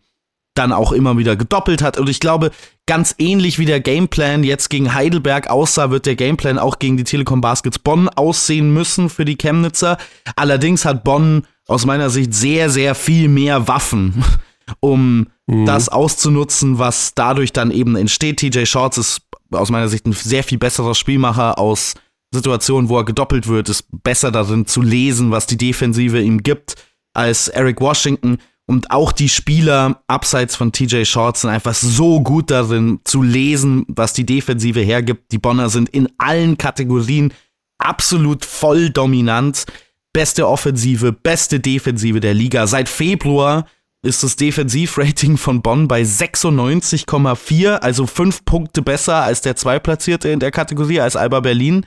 [0.57, 1.97] dann auch immer wieder gedoppelt hat.
[1.97, 2.51] Und ich glaube,
[2.85, 7.03] ganz ähnlich wie der Gameplan jetzt gegen Heidelberg aussah, wird der Gameplan auch gegen die
[7.03, 9.97] Telekom Baskets Bonn aussehen müssen für die Chemnitzer.
[10.35, 14.23] Allerdings hat Bonn aus meiner Sicht sehr, sehr viel mehr Waffen,
[14.79, 15.65] um mhm.
[15.65, 18.37] das auszunutzen, was dadurch dann eben entsteht.
[18.37, 21.95] TJ Shorts ist aus meiner Sicht ein sehr viel besserer Spielmacher aus
[22.33, 26.75] Situationen, wo er gedoppelt wird, ist besser darin zu lesen, was die Defensive ihm gibt,
[27.13, 28.39] als Eric Washington.
[28.69, 33.85] Und auch die Spieler abseits von TJ Shorts sind einfach so gut darin zu lesen,
[33.87, 35.31] was die Defensive hergibt.
[35.31, 37.33] Die Bonner sind in allen Kategorien
[37.77, 39.65] absolut voll dominant.
[40.11, 42.67] Beste Offensive, beste Defensive der Liga.
[42.67, 43.65] Seit Februar
[44.01, 50.41] ist das Defensivrating von Bonn bei 96,4, also fünf Punkte besser als der Zweitplatzierte in
[50.41, 51.85] der Kategorie, als Alba Berlin.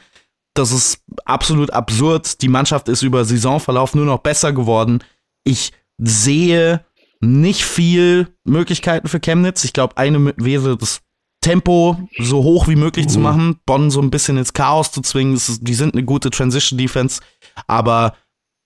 [0.54, 2.40] Das ist absolut absurd.
[2.40, 5.04] Die Mannschaft ist über Saisonverlauf nur noch besser geworden.
[5.44, 6.84] Ich sehe
[7.20, 9.64] nicht viel Möglichkeiten für Chemnitz.
[9.64, 11.02] Ich glaube, eine wäre das
[11.42, 13.10] Tempo so hoch wie möglich mhm.
[13.10, 15.34] zu machen, Bonn so ein bisschen ins Chaos zu zwingen.
[15.34, 17.20] Ist, die sind eine gute Transition Defense,
[17.66, 18.14] aber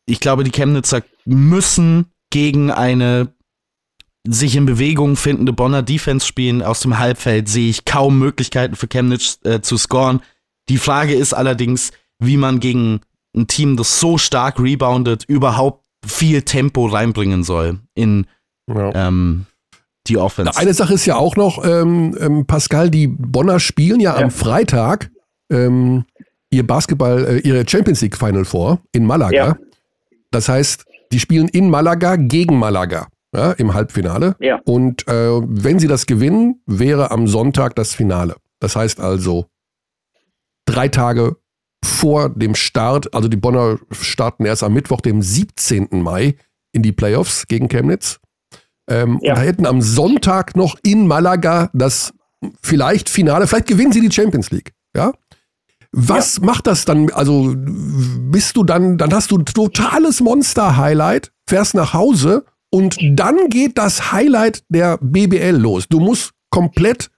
[0.07, 3.33] ich glaube, die Chemnitzer müssen gegen eine
[4.27, 6.63] sich in Bewegung findende Bonner Defense spielen.
[6.63, 10.23] Aus dem Halbfeld sehe ich kaum Möglichkeiten für Chemnitz äh, zu scoren.
[10.69, 13.01] Die Frage ist allerdings, wie man gegen
[13.37, 18.27] ein Team, das so stark reboundet, überhaupt viel Tempo reinbringen soll in
[18.67, 19.09] ja.
[19.09, 19.47] ähm,
[20.07, 20.57] die Offense.
[20.57, 24.25] Eine Sache ist ja auch noch, ähm, ähm, Pascal, die Bonner spielen ja, ja.
[24.25, 25.11] am Freitag
[25.51, 26.05] ähm,
[26.51, 29.35] ihr Basketball, äh, ihre Champions League Final vor in Malaga.
[29.35, 29.57] Ja.
[30.31, 34.37] Das heißt, die spielen in Malaga gegen Malaga ja, im Halbfinale.
[34.41, 34.61] Ja.
[34.65, 38.37] Und äh, wenn sie das gewinnen, wäre am Sonntag das Finale.
[38.61, 39.47] Das heißt also
[40.67, 41.37] drei Tage
[41.85, 45.89] vor dem Start, also die Bonner starten erst am Mittwoch, dem 17.
[46.03, 46.37] Mai,
[46.73, 48.21] in die Playoffs gegen Chemnitz.
[48.89, 49.35] Ähm, ja.
[49.35, 52.13] Und hätten am Sonntag noch in Malaga das
[52.63, 54.73] vielleicht Finale, vielleicht gewinnen sie die Champions League.
[54.95, 55.13] Ja?
[55.93, 56.45] Was ja.
[56.45, 57.11] macht das dann?
[57.11, 63.49] Also bist du dann, dann hast du ein totales Monster-Highlight, fährst nach Hause und dann
[63.49, 65.87] geht das Highlight der BBL los.
[65.89, 67.11] Du musst komplett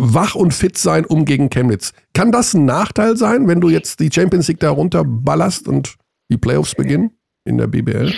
[0.00, 1.92] wach und fit sein, um gegen Chemnitz.
[2.14, 5.96] Kann das ein Nachteil sein, wenn du jetzt die Champions League da runterballerst und
[6.30, 7.10] die Playoffs beginnen
[7.44, 8.12] in der BBL?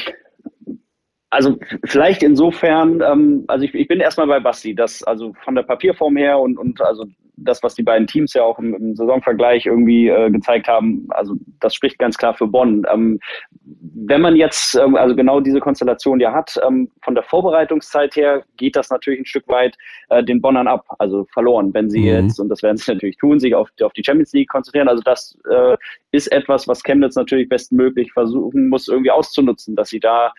[1.30, 5.62] Also vielleicht insofern, ähm, also ich, ich bin erstmal bei Basti, dass also von der
[5.62, 9.66] Papierform her und, und also das, was die beiden Teams ja auch im, im Saisonvergleich
[9.66, 12.84] irgendwie äh, gezeigt haben, also das spricht ganz klar für Bonn.
[12.92, 13.20] Ähm,
[13.64, 18.44] wenn man jetzt ähm, also genau diese Konstellation ja hat, ähm, von der Vorbereitungszeit her
[18.56, 19.76] geht das natürlich ein Stück weit
[20.10, 22.06] äh, den Bonnern ab, also verloren, wenn sie mhm.
[22.06, 24.88] jetzt, und das werden sie natürlich tun, sich auf, auf die Champions League konzentrieren.
[24.88, 25.76] Also das äh,
[26.12, 30.32] ist etwas, was Chemnitz natürlich bestmöglich versuchen muss, irgendwie auszunutzen, dass sie da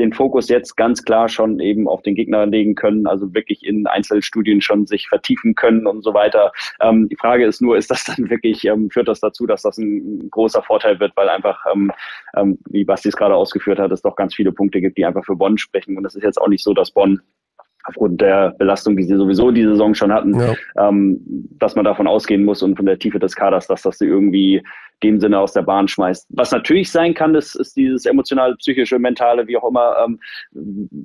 [0.00, 3.86] den Fokus jetzt ganz klar schon eben auf den Gegner legen können, also wirklich in
[3.86, 6.52] Einzelstudien schon sich vertiefen können und so weiter.
[6.80, 9.78] Ähm, die Frage ist nur, ist das dann wirklich, ähm, führt das dazu, dass das
[9.78, 11.92] ein großer Vorteil wird, weil einfach, ähm,
[12.36, 15.24] ähm wie Basti es gerade ausgeführt hat, es doch ganz viele Punkte gibt, die einfach
[15.24, 15.96] für Bonn sprechen.
[15.96, 17.20] Und es ist jetzt auch nicht so, dass Bonn
[17.84, 20.54] aufgrund der Belastung, die sie sowieso die Saison schon hatten, ja.
[20.78, 21.20] ähm,
[21.58, 24.62] dass man davon ausgehen muss und von der Tiefe des Kaders, dass das sie irgendwie
[25.02, 26.26] dem Sinne aus der Bahn schmeißt.
[26.30, 30.18] Was natürlich sein kann, ist, ist dieses emotionale, psychische, mentale, wie auch immer, ähm,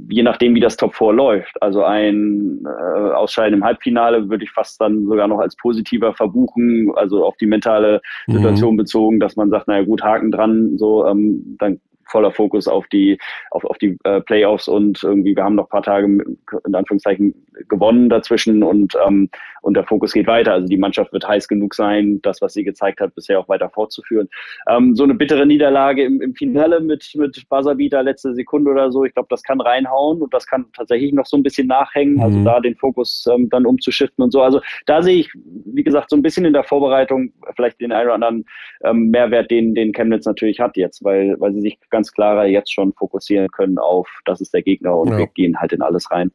[0.10, 1.62] je nachdem, wie das Top 4 läuft.
[1.62, 6.92] Also ein äh, Ausscheiden im Halbfinale würde ich fast dann sogar noch als positiver verbuchen,
[6.96, 8.34] also auf die mentale mhm.
[8.34, 8.78] Situation mhm.
[8.78, 13.18] bezogen, dass man sagt, naja gut, Haken dran, so, ähm, dann voller Fokus auf die,
[13.52, 17.34] auf, auf die äh, Playoffs und irgendwie, wir haben noch ein paar Tage in Anführungszeichen
[17.68, 19.30] gewonnen dazwischen und, ähm,
[19.62, 20.54] und der Fokus geht weiter.
[20.54, 23.70] Also die Mannschaft wird heiß genug sein, das, was sie gezeigt hat, bisher auch weiter
[23.70, 24.30] fortzuführen.
[24.70, 29.06] Ähm, so eine bittere Niederlage im, im Finale mit, mit Buzzerbeater letzte Sekunde oder so,
[29.06, 32.38] ich glaube, das kann reinhauen und das kann tatsächlich noch so ein bisschen nachhängen, also
[32.38, 32.46] mhm.
[32.46, 34.42] da den Fokus ähm, dann umzuschiften und so.
[34.42, 38.06] Also da sehe ich, wie gesagt, so ein bisschen in der Vorbereitung vielleicht den einen
[38.06, 38.46] oder anderen
[38.84, 42.74] ähm, Mehrwert, den, den Chemnitz natürlich hat jetzt, weil, weil sie sich ganz klarer jetzt
[42.74, 45.18] schon fokussieren können auf, das ist der Gegner und ja.
[45.20, 46.30] wir gehen halt in alles rein.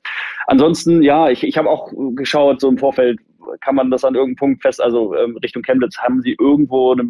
[0.46, 3.20] Ansonsten, ja, ich, ich habe auch geschaut, so im Vorfeld,
[3.61, 7.05] kann man das an irgendeinem Punkt fest, also ähm, Richtung Chemnitz, haben sie irgendwo eine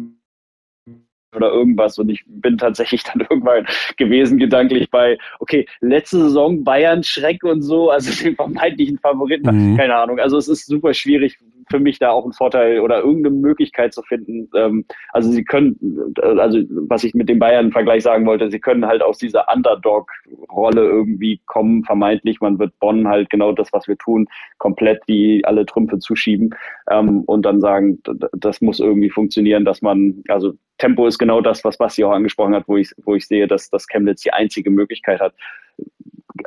[1.33, 1.97] oder irgendwas.
[1.97, 7.61] Und ich bin tatsächlich dann irgendwann gewesen, gedanklich bei, okay, letzte Saison Bayern Schreck und
[7.61, 9.77] so, also den vermeintlichen Favoriten, mhm.
[9.77, 10.19] keine Ahnung.
[10.19, 11.37] Also es ist super schwierig
[11.71, 14.49] für mich da auch einen Vorteil oder irgendeine Möglichkeit zu finden.
[14.55, 19.01] Ähm, also sie können, also was ich mit dem Bayern-Vergleich sagen wollte, sie können halt
[19.01, 22.41] aus dieser Underdog-Rolle irgendwie kommen, vermeintlich.
[22.41, 26.53] Man wird Bonn halt genau das, was wir tun, komplett die alle Trümpfe zuschieben
[26.89, 27.99] ähm, und dann sagen,
[28.33, 32.55] das muss irgendwie funktionieren, dass man, also Tempo ist genau das, was Basti auch angesprochen
[32.55, 35.33] hat, wo ich, wo ich sehe, dass, dass Chemnitz die einzige Möglichkeit hat.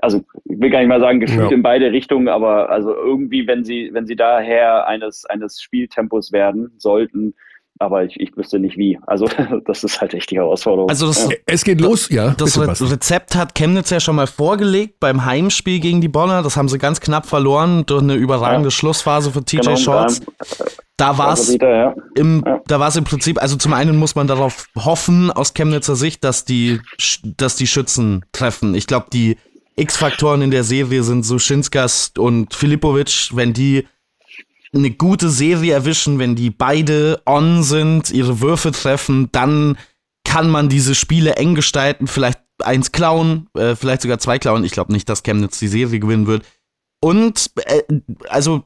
[0.03, 1.57] Also ich will gar nicht mal sagen, gefühlt ja.
[1.57, 6.73] in beide Richtungen, aber also irgendwie, wenn sie, wenn sie daher eines, eines Spieltempos werden
[6.79, 7.35] sollten,
[7.79, 8.99] aber ich, ich wüsste nicht wie.
[9.07, 9.29] Also
[9.67, 10.89] das ist halt echt die Herausforderung.
[10.89, 11.37] Also das, ja.
[11.47, 12.31] es geht los, ja.
[12.31, 16.43] Das Re Rezept hat Chemnitz ja schon mal vorgelegt beim Heimspiel gegen die Bonner.
[16.43, 18.71] Das haben sie ganz knapp verloren durch eine überragende ja.
[18.71, 20.21] Schlussphase für TJ genau, Shorts.
[20.97, 21.95] Da war es ja.
[22.15, 22.61] im, ja.
[22.69, 26.23] da war es im Prinzip, also zum einen muss man darauf hoffen, aus Chemnitzer Sicht,
[26.23, 26.81] dass die,
[27.37, 28.77] dass die Schützen treffen.
[28.77, 29.37] Ich glaube, die
[29.77, 33.87] X-Faktoren in der Serie sind so Schinskas und Filipovic, wenn die
[34.75, 39.79] eine gute Serie erwischen, wenn die beide on sind, ihre Würfe treffen, dann
[40.25, 44.65] kann man diese Spiele eng gestalten, vielleicht eins klauen, äh, vielleicht sogar zwei klauen.
[44.65, 46.45] Ich glaube nicht, dass Chemnitz die Serie gewinnen wird.
[47.01, 47.83] Und äh,
[48.29, 48.65] also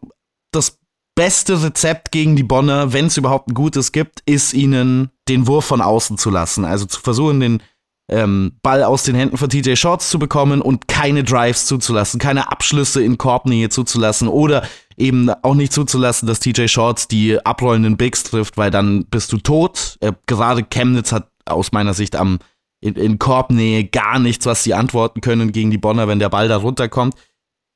[0.52, 0.78] das
[1.14, 5.64] beste Rezept gegen die Bonner, wenn es überhaupt ein gutes gibt, ist ihnen den Wurf
[5.64, 6.64] von außen zu lassen.
[6.64, 7.62] Also zu versuchen, den
[8.10, 12.50] ähm, Ball aus den Händen von TJ Shorts zu bekommen und keine Drives zuzulassen, keine
[12.50, 14.66] Abschlüsse in Korbnähe zuzulassen oder
[14.96, 19.38] eben auch nicht zuzulassen, dass TJ Shorts die abrollenden Bigs trifft, weil dann bist du
[19.38, 19.98] tot.
[20.00, 22.38] Äh, gerade Chemnitz hat aus meiner Sicht am
[22.80, 26.48] in, in Korbnähe gar nichts, was sie antworten können gegen die Bonner, wenn der Ball
[26.48, 27.14] da runterkommt.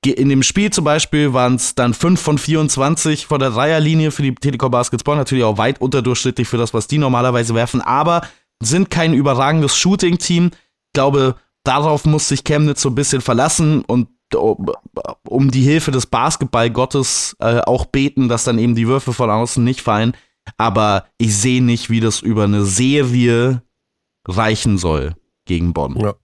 [0.04, 4.22] in dem Spiel zum Beispiel waren es dann 5 von 24 von der Dreierlinie für
[4.22, 8.22] die Telekom Basketball, natürlich auch weit unterdurchschnittlich für das, was die normalerweise werfen, aber
[8.64, 10.50] sind kein überragendes Shooting-Team.
[10.52, 14.08] Ich glaube, darauf muss sich Chemnitz so ein bisschen verlassen und
[15.28, 19.62] um die Hilfe des Basketballgottes äh, auch beten, dass dann eben die Würfe von außen
[19.62, 20.14] nicht fallen.
[20.56, 23.62] Aber ich sehe nicht, wie das über eine Serie
[24.26, 25.98] reichen soll gegen Bonn.
[26.00, 26.14] Ja.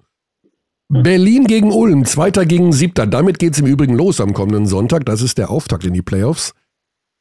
[0.89, 3.07] Berlin gegen Ulm, Zweiter gegen Siebter.
[3.07, 5.05] Damit geht es im Übrigen los am kommenden Sonntag.
[5.05, 6.55] Das ist der Auftakt in die Playoffs.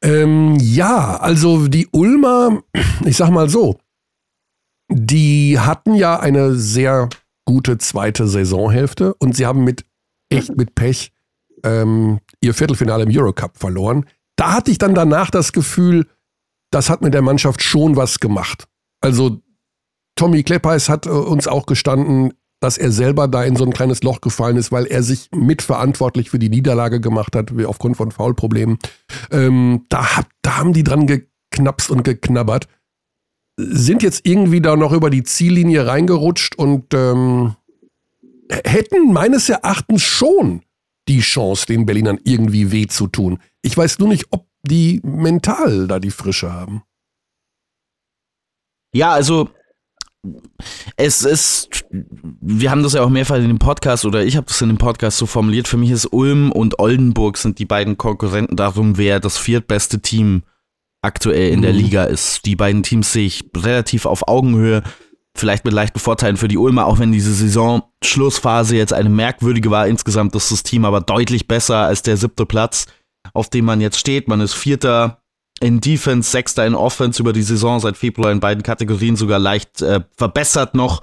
[0.02, 2.62] Ähm, ja, also die Ulmer,
[3.04, 3.78] ich sag mal so,
[4.88, 7.08] die hatten ja eine sehr
[7.44, 9.84] gute zweite Saisonhälfte und sie haben mit
[10.30, 11.12] echt mit Pech
[11.64, 14.06] ähm, ihr Viertelfinale im Eurocup verloren.
[14.36, 16.06] Da hatte ich dann danach das Gefühl,
[16.70, 18.68] das hat mit der Mannschaft schon was gemacht.
[19.00, 19.40] Also
[20.16, 24.02] Tommy Kleppeis hat äh, uns auch gestanden, dass er selber da in so ein kleines
[24.02, 28.78] Loch gefallen ist, weil er sich mitverantwortlich für die Niederlage gemacht hat, aufgrund von Foulproblemen.
[29.30, 32.66] Ähm, da, hat, da haben die dran geknapst und geknabbert.
[33.60, 37.56] Sind jetzt irgendwie da noch über die Ziellinie reingerutscht und ähm,
[38.64, 40.62] hätten meines Erachtens schon
[41.08, 43.40] die Chance, den Berlinern irgendwie weh zu tun.
[43.62, 46.82] Ich weiß nur nicht, ob die mental da die Frische haben.
[48.92, 49.50] Ja, also
[50.96, 54.60] es ist, wir haben das ja auch mehrfach in dem Podcast oder ich habe das
[54.60, 55.68] in dem Podcast so formuliert.
[55.68, 60.42] Für mich ist Ulm und Oldenburg sind die beiden Konkurrenten darum, wer das viertbeste Team
[61.02, 61.62] aktuell in mhm.
[61.62, 62.44] der Liga ist.
[62.46, 64.82] Die beiden Teams sehe ich relativ auf Augenhöhe
[65.38, 69.86] vielleicht mit leichten Vorteilen für die Ulmer, auch wenn diese Saison-Schlussphase jetzt eine merkwürdige war.
[69.86, 72.86] Insgesamt ist das Team aber deutlich besser als der siebte Platz,
[73.32, 74.28] auf dem man jetzt steht.
[74.28, 75.22] Man ist Vierter
[75.60, 79.82] in Defense, Sechster in Offense über die Saison seit Februar in beiden Kategorien sogar leicht
[79.82, 81.02] äh, verbessert noch.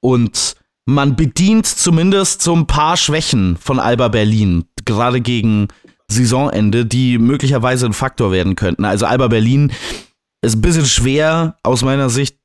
[0.00, 5.68] Und man bedient zumindest so ein paar Schwächen von Alba Berlin, gerade gegen
[6.10, 8.84] Saisonende, die möglicherweise ein Faktor werden könnten.
[8.84, 9.72] Also Alba Berlin
[10.42, 12.36] ist ein bisschen schwer aus meiner Sicht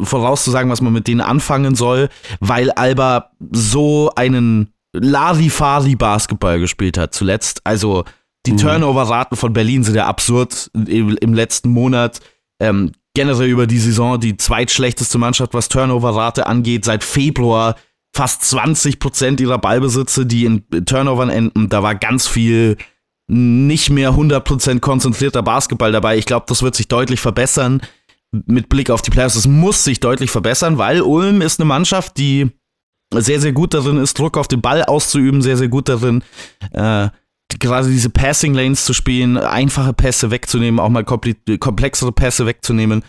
[0.00, 2.08] vorauszusagen, was man mit denen anfangen soll,
[2.40, 7.60] weil Alba so einen Larifari-Basketball gespielt hat zuletzt.
[7.64, 8.04] Also
[8.46, 8.58] die mhm.
[8.58, 12.20] Turnover-Raten von Berlin sind ja absurd im, im letzten Monat.
[12.60, 17.76] Ähm, generell über die Saison die zweitschlechteste Mannschaft, was Turnover-Rate angeht, seit Februar
[18.14, 21.68] fast 20 Prozent ihrer Ballbesitze, die in Turnovern enden.
[21.68, 22.76] Da war ganz viel
[23.32, 26.18] nicht mehr 100% konzentrierter Basketball dabei.
[26.18, 27.80] Ich glaube, das wird sich deutlich verbessern
[28.30, 32.16] mit Blick auf die Playoffs, es muss sich deutlich verbessern, weil Ulm ist eine Mannschaft,
[32.16, 32.50] die
[33.14, 36.24] sehr, sehr gut darin ist, Druck auf den Ball auszuüben, sehr, sehr gut darin,
[36.72, 37.08] äh,
[37.58, 43.02] gerade diese Passing Lanes zu spielen, einfache Pässe wegzunehmen, auch mal komplexere Pässe wegzunehmen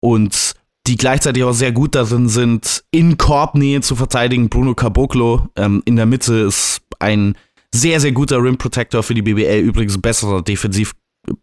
[0.00, 0.54] und
[0.86, 4.50] die gleichzeitig auch sehr gut darin sind, in Korbnähe zu verteidigen.
[4.50, 7.36] Bruno Caboclo ähm, in der Mitte ist ein
[7.80, 10.92] sehr, sehr guter Rim Protector für die BBL, übrigens besserer Defensiv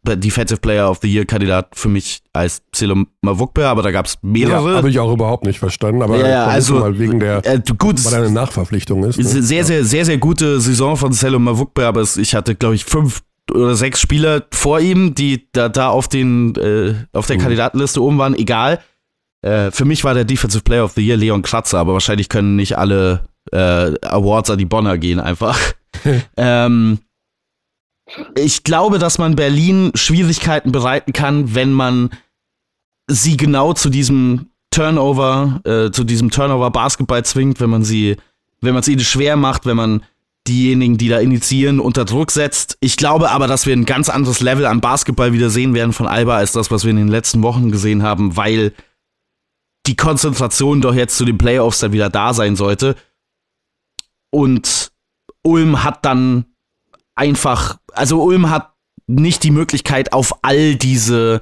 [0.03, 4.17] Defensive Player of the Year Kandidat für mich als Celo Mavukbe, aber da gab es
[4.21, 4.71] mehrere.
[4.71, 8.03] Ja, Habe ich auch überhaupt nicht verstanden, aber ja, also mal wegen der, äh, gut,
[8.05, 9.17] weil eine Nachverpflichtung ist.
[9.17, 9.25] Ne?
[9.25, 12.85] Sehr, sehr, sehr, sehr gute Saison von Celo Mavukbe, aber es, ich hatte, glaube ich,
[12.85, 17.41] fünf oder sechs Spieler vor ihm, die da, da auf, den, äh, auf der mhm.
[17.41, 18.79] Kandidatenliste oben waren, egal.
[19.41, 22.55] Äh, für mich war der Defensive Player of the Year Leon Kratzer, aber wahrscheinlich können
[22.55, 23.57] nicht alle äh,
[24.01, 25.59] Awards an die Bonner gehen einfach.
[26.37, 26.99] ähm,
[28.35, 32.09] ich glaube, dass man Berlin Schwierigkeiten bereiten kann, wenn man
[33.07, 38.17] sie genau zu diesem Turnover, äh, zu diesem Turnover-Basketball zwingt, wenn man sie,
[38.61, 40.03] wenn man es ihnen schwer macht, wenn man
[40.47, 42.77] diejenigen, die da initiieren, unter Druck setzt.
[42.81, 46.07] Ich glaube aber, dass wir ein ganz anderes Level an Basketball wieder sehen werden von
[46.07, 48.73] Alba als das, was wir in den letzten Wochen gesehen haben, weil
[49.85, 52.95] die Konzentration doch jetzt zu den Playoffs dann wieder da sein sollte.
[54.31, 54.92] Und
[55.43, 56.45] Ulm hat dann
[57.15, 58.73] einfach, also Ulm hat
[59.07, 61.41] nicht die Möglichkeit, auf all diese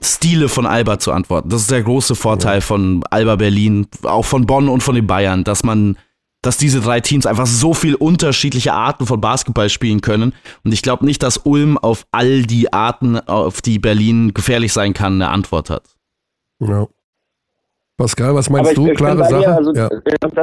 [0.00, 1.48] Stile von Alba zu antworten.
[1.48, 2.60] Das ist der große Vorteil ja.
[2.60, 5.96] von Alba Berlin, auch von Bonn und von den Bayern, dass man,
[6.42, 10.32] dass diese drei Teams einfach so viel unterschiedliche Arten von Basketball spielen können.
[10.64, 14.92] Und ich glaube nicht, dass Ulm auf all die Arten, auf die Berlin gefährlich sein
[14.92, 15.84] kann, eine Antwort hat.
[16.60, 16.86] Ja.
[17.96, 18.92] Pascal, was meinst du?
[18.94, 19.54] Klare Sache?
[19.54, 19.88] Also, ja.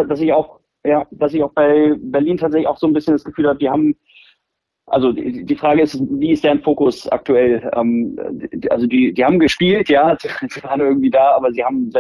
[0.03, 3.23] dass ich auch, ja, dass ich auch bei Berlin tatsächlich auch so ein bisschen das
[3.23, 3.95] Gefühl habe, die haben
[4.89, 7.69] also die, die Frage ist, wie ist deren Fokus aktuell?
[7.75, 8.17] Ähm,
[8.69, 10.17] also die, die haben gespielt, ja,
[10.49, 11.91] sie waren irgendwie da, aber sie haben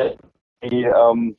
[0.61, 1.37] ähm,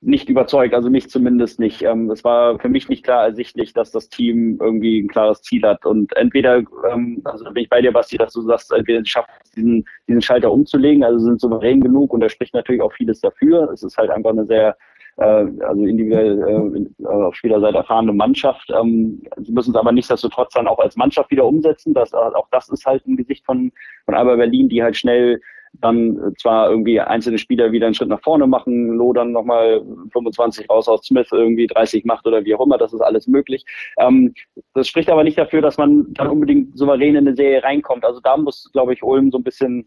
[0.00, 1.82] nicht überzeugt, also mich zumindest nicht.
[1.82, 5.62] Ähm, es war für mich nicht klar ersichtlich, dass das Team irgendwie ein klares Ziel
[5.62, 5.84] hat.
[5.84, 9.32] Und entweder, ähm, also bin ich bei dir, Basti, dass du sagst, entweder sie schaffen
[9.44, 13.20] es, diesen, diesen Schalter umzulegen, also sind souverän genug und da spricht natürlich auch vieles
[13.20, 13.70] dafür.
[13.72, 14.76] Es ist halt einfach eine sehr
[15.18, 18.70] also individuell äh, auf Spielerseite erfahrene Mannschaft.
[18.70, 21.94] Ähm, sie müssen es aber nichtsdestotrotz dann auch als Mannschaft wieder umsetzen.
[21.94, 23.72] Das, auch das ist halt ein Gesicht von,
[24.04, 25.40] von Alba Berlin, die halt schnell
[25.80, 30.68] dann zwar irgendwie einzelne Spieler wieder einen Schritt nach vorne machen, Lo dann nochmal 25
[30.70, 33.64] raus aus Smith irgendwie 30 macht oder wie auch immer, das ist alles möglich.
[33.98, 34.34] Ähm,
[34.74, 38.04] das spricht aber nicht dafür, dass man dann unbedingt souverän in eine Serie reinkommt.
[38.04, 39.86] Also da muss, glaube ich, Ulm so ein bisschen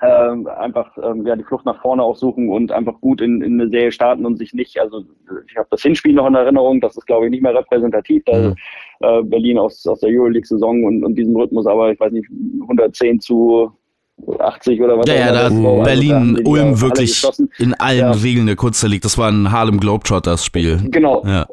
[0.00, 3.60] ähm, einfach ähm, ja, die Flucht nach vorne auch suchen und einfach gut in, in
[3.60, 5.04] eine Serie starten und sich nicht, also
[5.48, 8.38] ich habe das Hinspiel noch in Erinnerung, das ist glaube ich nicht mehr repräsentativ, da
[8.38, 8.54] mhm.
[9.00, 12.28] äh, Berlin aus, aus der Euroleague-Saison und, und diesem Rhythmus, aber ich weiß nicht,
[12.62, 13.72] 110 zu
[14.38, 15.08] 80 oder was.
[15.08, 17.24] Ja, ja, da hat also Berlin Ulm wirklich
[17.58, 18.10] in allen ja.
[18.10, 19.04] Regeln der Kurze liegt.
[19.04, 20.80] Das war ein Harlem Globetrotters Spiel.
[20.90, 21.24] Genau.
[21.24, 21.46] Ja.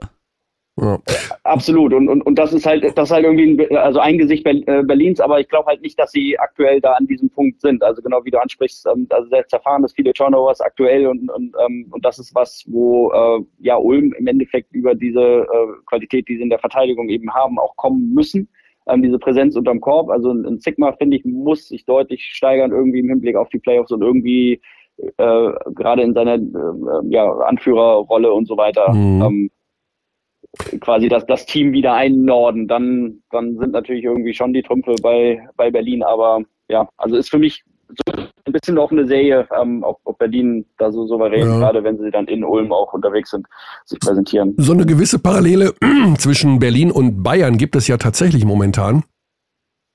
[0.77, 0.99] Ja.
[1.43, 1.93] Absolut.
[1.93, 4.83] Und, und, und das ist halt, das ist halt irgendwie ein, also ein Gesicht äh,
[4.83, 7.81] Berlins, aber ich glaube halt nicht, dass sie aktuell da an diesem Punkt sind.
[7.81, 11.87] Also genau wie du ansprichst, also sehr zerfahren ist viele Turnovers aktuell und, und, ähm,
[11.91, 16.35] und das ist was, wo äh, ja Ulm im Endeffekt über diese äh, Qualität, die
[16.35, 18.49] sie in der Verteidigung eben haben, auch kommen müssen.
[18.87, 20.09] Ähm, diese Präsenz unterm Korb.
[20.09, 23.91] Also ein Sigma, finde ich, muss sich deutlich steigern irgendwie im Hinblick auf die Playoffs
[23.91, 24.61] und irgendwie
[24.97, 28.93] äh, gerade in seiner äh, ja, Anführerrolle und so weiter.
[28.93, 29.21] Mhm.
[29.21, 29.51] Ähm,
[30.81, 35.47] quasi das, das Team wieder einnorden, dann, dann sind natürlich irgendwie schon die Trümpfe bei,
[35.55, 36.03] bei Berlin.
[36.03, 38.13] Aber ja, also ist für mich so
[38.45, 41.57] ein bisschen auch eine Serie, ähm, ob, ob Berlin da so souverän, ja.
[41.59, 43.45] gerade wenn sie dann in Ulm auch unterwegs sind,
[43.85, 44.55] sich präsentieren.
[44.57, 45.73] So eine gewisse Parallele
[46.17, 49.03] zwischen Berlin und Bayern gibt es ja tatsächlich momentan.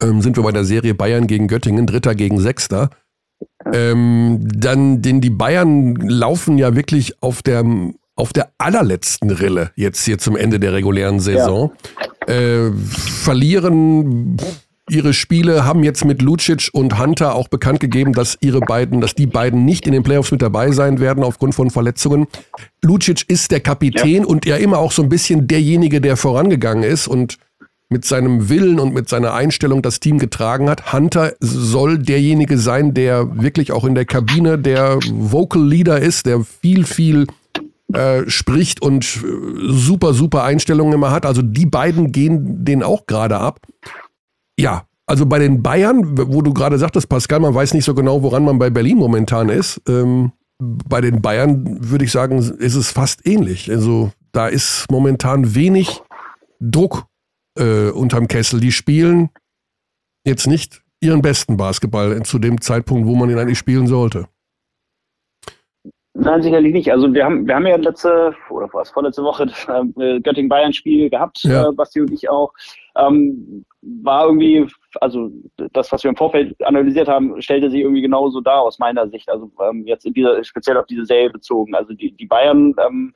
[0.03, 2.91] Ähm, sind wir bei der Serie Bayern gegen Göttingen, Dritter gegen Sechster.
[3.73, 7.65] Ähm, dann, denn die Bayern laufen ja wirklich auf der
[8.21, 11.73] auf der allerletzten Rille jetzt hier zum Ende der regulären Saison.
[12.29, 12.35] Ja.
[12.35, 14.37] Äh, verlieren
[14.91, 19.15] ihre Spiele, haben jetzt mit Lucic und Hunter auch bekannt gegeben, dass ihre beiden, dass
[19.15, 22.27] die beiden nicht in den Playoffs mit dabei sein werden aufgrund von Verletzungen.
[22.83, 24.27] Lucic ist der Kapitän ja.
[24.27, 27.39] und ja immer auch so ein bisschen derjenige, der vorangegangen ist und
[27.89, 30.93] mit seinem Willen und mit seiner Einstellung das Team getragen hat.
[30.93, 36.45] Hunter soll derjenige sein, der wirklich auch in der Kabine der Vocal Leader ist, der
[36.45, 37.27] viel, viel
[37.95, 41.27] äh, spricht und äh, super, super Einstellungen immer hat.
[41.27, 43.61] Also die beiden gehen den auch gerade ab.
[44.59, 48.23] Ja, also bei den Bayern, wo du gerade sagtest, Pascal, man weiß nicht so genau,
[48.23, 49.83] woran man bei Berlin momentan ist.
[49.89, 53.71] Ähm, bei den Bayern würde ich sagen, ist es fast ähnlich.
[53.71, 56.03] Also da ist momentan wenig
[56.61, 57.07] Druck
[57.59, 58.61] äh, unterm Kessel.
[58.61, 59.31] Die spielen
[60.25, 64.27] jetzt nicht ihren besten Basketball zu dem Zeitpunkt, wo man ihn eigentlich spielen sollte.
[66.15, 66.91] Nein, sicherlich nicht.
[66.91, 71.41] Also wir haben, wir haben ja letzte oder was vorletzte Woche das äh, Göttingen-Bayern-Spiel gehabt,
[71.45, 71.69] ja.
[71.69, 72.53] äh, Basti und ich auch.
[72.97, 74.67] Ähm, war irgendwie,
[75.01, 75.31] also
[75.73, 79.31] das, was wir im Vorfeld analysiert haben, stellte sich irgendwie genauso dar aus meiner Sicht.
[79.31, 81.77] Also ähm, jetzt in dieser, speziell auf diese Serie bezogen.
[81.77, 83.15] Also die, die Bayern, ähm,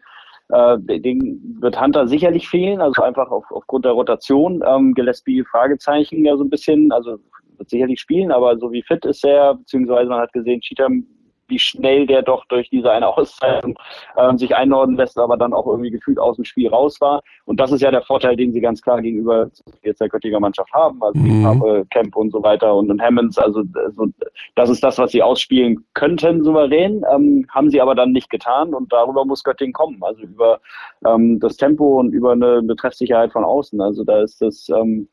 [0.51, 4.63] äh, den wird Hunter sicherlich fehlen, also einfach auf, aufgrund der Rotation.
[4.65, 7.19] Ähm, Gillespie Fragezeichen ja so ein bisschen, also
[7.57, 11.07] wird sicherlich spielen, aber so wie fit ist er, beziehungsweise man hat gesehen, Cheatham
[11.49, 13.79] wie schnell der doch durch diese eine Auszeichnung
[14.17, 17.23] äh, sich einordnen lässt, aber dann auch irgendwie gefühlt aus dem Spiel raus war.
[17.45, 19.51] Und das ist ja der Vorteil, den sie ganz klar gegenüber
[19.83, 21.43] jetzt der Göttinger Mannschaft haben, also mhm.
[21.43, 23.39] Pape, Kemp und so weiter und, und Hammonds.
[23.39, 24.07] Also, also
[24.55, 28.75] das ist das, was sie ausspielen könnten, souverän, ähm, haben sie aber dann nicht getan
[28.75, 30.61] und darüber muss Göttingen kommen, also über
[31.07, 33.81] ähm, das Tempo und über eine, eine Treffsicherheit von außen.
[33.81, 35.09] Also da ist das ähm,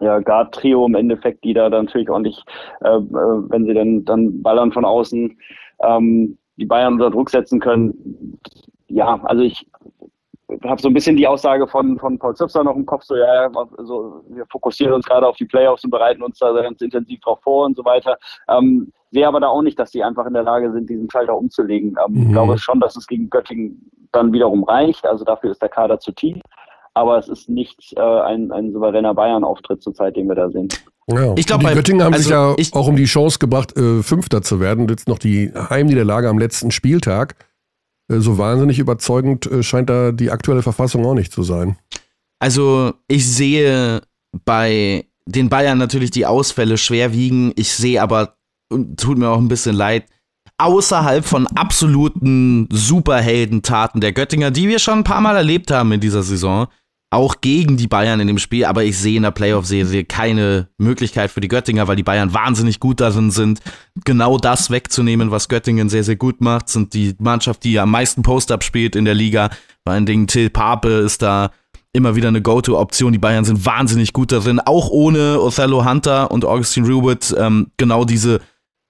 [0.00, 2.42] ja, Guard-Trio im Endeffekt, die da dann natürlich ordentlich,
[2.80, 5.38] äh, äh, wenn sie dann, dann ballern von außen,
[5.82, 8.38] ähm, die Bayern unter Druck setzen können.
[8.88, 9.66] Ja, also ich
[10.64, 13.50] habe so ein bisschen die Aussage von, von Paul Zipser noch im Kopf, so ja,
[13.76, 17.40] also wir fokussieren uns gerade auf die Playoffs und bereiten uns da ganz intensiv drauf
[17.42, 18.16] vor und so weiter.
[18.48, 21.36] Ähm, sehe aber da auch nicht, dass die einfach in der Lage sind, diesen Schalter
[21.36, 21.96] umzulegen.
[22.06, 22.22] Ähm, mhm.
[22.22, 25.04] Ich glaube schon, dass es gegen Göttingen dann wiederum reicht.
[25.06, 26.36] Also dafür ist der Kader zu tief
[26.96, 30.68] aber es ist nicht äh, ein, ein souveräner Bayern-Auftritt zurzeit, den wir da sehen.
[31.08, 31.34] Ja.
[31.36, 34.02] Ich glaube, die Göttingen haben also sich ja ich, auch um die Chance gebracht, äh,
[34.02, 34.88] Fünfter zu werden.
[34.88, 37.36] Jetzt noch die Heimniederlage am letzten Spieltag.
[38.10, 41.76] Äh, so wahnsinnig überzeugend äh, scheint da die aktuelle Verfassung auch nicht zu sein.
[42.38, 44.00] Also ich sehe
[44.46, 47.52] bei den Bayern natürlich die Ausfälle schwerwiegen.
[47.56, 48.36] Ich sehe aber,
[48.96, 50.06] tut mir auch ein bisschen leid,
[50.56, 56.00] außerhalb von absoluten Superheldentaten der Göttinger, die wir schon ein paar Mal erlebt haben in
[56.00, 56.68] dieser Saison,
[57.16, 61.30] auch gegen die Bayern in dem Spiel, aber ich sehe in der Playoff-Serie keine Möglichkeit
[61.30, 63.60] für die Göttinger, weil die Bayern wahnsinnig gut darin sind,
[64.04, 68.22] genau das wegzunehmen, was Göttingen sehr, sehr gut macht, sind die Mannschaft, die am meisten
[68.22, 69.48] Post-Up spielt in der Liga.
[69.84, 71.52] Vor allen Dingen Till Pape ist da
[71.94, 73.14] immer wieder eine Go-To-Option.
[73.14, 78.04] Die Bayern sind wahnsinnig gut darin, auch ohne Othello Hunter und Augustin Ruwood ähm, genau
[78.04, 78.42] diese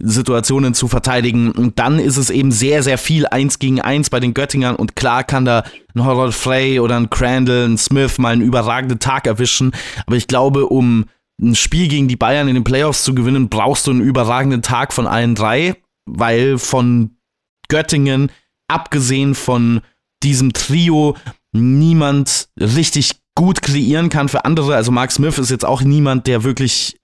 [0.02, 1.50] Situationen zu verteidigen.
[1.52, 4.76] Und dann ist es eben sehr, sehr viel eins gegen eins bei den Göttingern.
[4.76, 8.98] Und klar kann da ein Harold Frey oder ein Crandall, ein Smith mal einen überragenden
[8.98, 9.72] Tag erwischen.
[10.06, 11.06] Aber ich glaube, um
[11.40, 14.92] ein Spiel gegen die Bayern in den Playoffs zu gewinnen, brauchst du einen überragenden Tag
[14.92, 15.76] von allen drei,
[16.06, 17.16] weil von
[17.68, 18.30] Göttingen,
[18.68, 19.80] abgesehen von
[20.22, 21.16] diesem Trio,
[21.52, 24.74] niemand richtig gut kreieren kann für andere.
[24.74, 26.98] Also Mark Smith ist jetzt auch niemand, der wirklich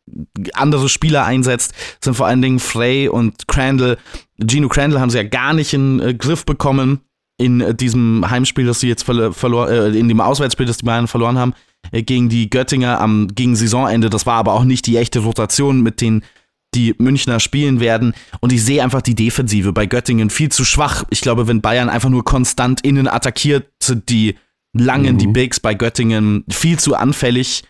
[0.55, 1.75] andere Spieler einsetzt.
[2.01, 3.99] Sind vor allen Dingen Frey und Crandall.
[4.39, 7.01] Gino Crandall haben sie ja gar nicht in äh, Griff bekommen
[7.39, 11.09] in äh, diesem Heimspiel, das sie jetzt verloren, äh, in dem Auswärtsspiel, das die Bayern
[11.09, 11.55] verloren haben
[11.91, 14.11] äh, gegen die Göttinger am gegen Saisonende.
[14.11, 16.23] Das war aber auch nicht die echte Rotation mit den
[16.75, 18.15] die Münchner spielen werden.
[18.41, 21.05] Und ich sehe einfach die Defensive bei Göttingen viel zu schwach.
[21.11, 24.37] Ich glaube, wenn Bayern einfach nur konstant innen attackiert, sind die
[24.73, 25.19] langen, mhm.
[25.19, 27.65] die Bigs bei Göttingen viel zu anfällig,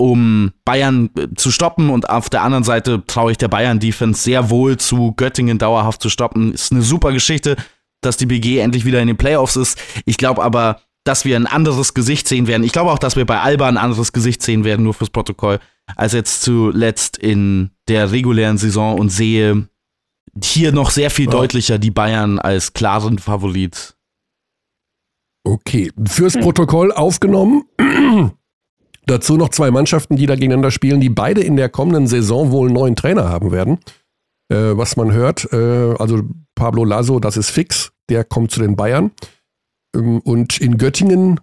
[0.00, 1.90] um Bayern äh, zu stoppen.
[1.90, 6.08] Und auf der anderen Seite traue ich der Bayern-Defense sehr wohl zu, Göttingen dauerhaft zu
[6.08, 6.52] stoppen.
[6.52, 7.56] Ist eine super Geschichte,
[8.00, 9.78] dass die BG endlich wieder in den Playoffs ist.
[10.06, 12.64] Ich glaube aber, dass wir ein anderes Gesicht sehen werden.
[12.64, 15.60] Ich glaube auch, dass wir bei Alba ein anderes Gesicht sehen werden, nur fürs Protokoll,
[15.96, 19.68] als jetzt zuletzt in der regulären Saison und sehe
[20.42, 21.32] hier noch sehr viel ja.
[21.32, 23.96] deutlicher die Bayern als klaren Favorit
[25.42, 26.42] Okay, fürs hm.
[26.42, 27.64] Protokoll aufgenommen.
[29.10, 32.68] Dazu noch zwei Mannschaften, die da gegeneinander spielen, die beide in der kommenden Saison wohl
[32.68, 33.78] einen neuen Trainer haben werden.
[34.48, 36.22] Äh, was man hört, äh, also
[36.54, 39.10] Pablo Lasso, das ist fix, der kommt zu den Bayern.
[39.96, 41.40] Ähm, und in Göttingen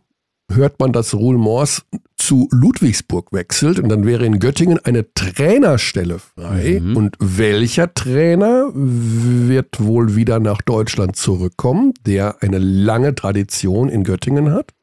[0.50, 6.20] hört man, dass Ruhl Mors zu Ludwigsburg wechselt und dann wäre in Göttingen eine Trainerstelle
[6.20, 6.80] frei.
[6.82, 6.96] Mhm.
[6.96, 14.52] Und welcher Trainer wird wohl wieder nach Deutschland zurückkommen, der eine lange Tradition in Göttingen
[14.52, 14.74] hat?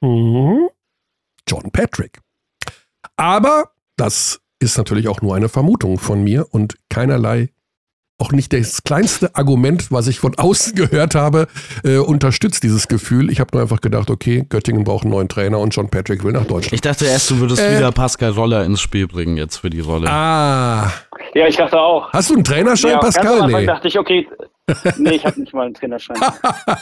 [0.00, 0.68] Mhm.
[1.48, 2.20] John Patrick.
[3.16, 7.50] Aber das ist natürlich auch nur eine Vermutung von mir und keinerlei
[8.22, 11.48] auch nicht das kleinste Argument, was ich von außen gehört habe,
[11.84, 13.30] äh, unterstützt dieses Gefühl.
[13.30, 16.32] Ich habe nur einfach gedacht, okay, Göttingen braucht einen neuen Trainer und John Patrick will
[16.32, 16.72] nach Deutschland.
[16.72, 19.80] Ich dachte erst, du würdest äh, wieder Pascal Roller ins Spiel bringen jetzt für die
[19.80, 20.08] Rolle.
[20.08, 20.92] Ah.
[21.34, 22.12] Ja, ich dachte auch.
[22.12, 23.38] Hast du einen Trainerschein, ja, Pascal?
[23.38, 23.66] Ganz nee.
[23.66, 24.28] dachte ich, okay,
[24.98, 26.16] nee, ich habe nicht mal einen Trainerschein.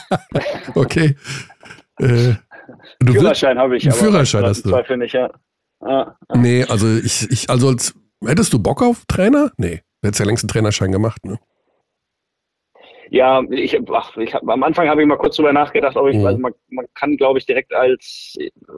[0.75, 1.15] okay.
[1.99, 2.33] Äh,
[3.05, 3.83] Führerschein habe ich.
[3.83, 4.69] Einen Führerschein hast du.
[4.69, 5.29] Zweifel nicht, ja.
[5.81, 6.37] Ah, ah.
[6.37, 7.93] Nee, also ich, ich also als,
[8.25, 9.51] hättest du Bock auf Trainer?
[9.57, 9.81] Nee.
[10.01, 11.39] Du hättest ja längst einen Trainerschein gemacht, ne?
[13.13, 16.15] Ja, ich, ach, ich hab, am Anfang habe ich mal kurz drüber nachgedacht, ob ich,
[16.15, 16.25] mhm.
[16.25, 18.37] also man, man kann, glaube ich, direkt als,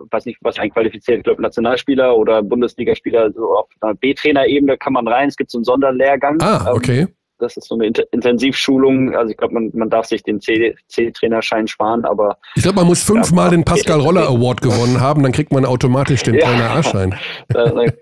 [0.09, 5.07] weiß nicht, was einqualifiziert, ich glaube, Nationalspieler oder Bundesligaspieler, so auf einer B-Trainer-Ebene kann man
[5.07, 5.27] rein.
[5.27, 6.41] Es gibt so einen Sonderlehrgang.
[6.41, 6.99] Ah, ähm, okay.
[7.01, 9.15] Ähm, das ist so eine Intensivschulung.
[9.15, 12.37] Also ich glaube, man, man darf sich den C-Trainerschein sparen, aber.
[12.55, 15.65] Ich glaube, man muss fünfmal ja, den Pascal Roller Award gewonnen haben, dann kriegt man
[15.65, 16.47] automatisch den ja.
[16.47, 17.15] Trainer A-Schein.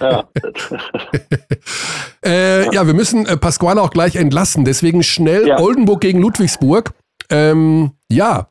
[0.00, 0.28] ja.
[2.24, 4.64] äh, ja, wir müssen äh, Pasquale auch gleich entlassen.
[4.64, 5.50] Deswegen schnell.
[5.58, 6.92] Oldenburg gegen Ludwigsburg.
[7.30, 8.48] Ähm, ja,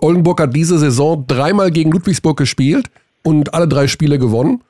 [0.00, 2.86] Oldenburg hat diese Saison dreimal gegen Ludwigsburg gespielt
[3.22, 4.62] und alle drei Spiele gewonnen.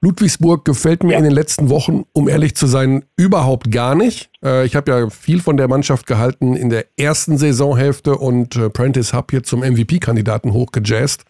[0.00, 4.30] Ludwigsburg gefällt mir in den letzten Wochen, um ehrlich zu sein, überhaupt gar nicht.
[4.42, 8.70] Äh, ich habe ja viel von der Mannschaft gehalten in der ersten Saisonhälfte und äh,
[8.70, 11.24] Prentice Hub hier zum MVP-Kandidaten hochgejazzt.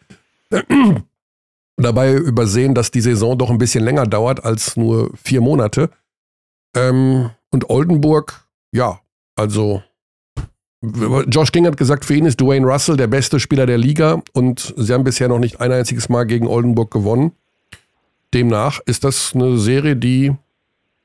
[1.77, 5.91] Dabei übersehen, dass die Saison doch ein bisschen länger dauert als nur vier Monate.
[6.75, 9.01] Ähm, und Oldenburg, ja,
[9.37, 9.83] also
[10.83, 14.75] Josh King hat gesagt, für ihn ist Dwayne Russell der beste Spieler der Liga und
[14.77, 17.33] sie haben bisher noch nicht ein einziges Mal gegen Oldenburg gewonnen.
[18.35, 20.35] Demnach ist das eine Serie, die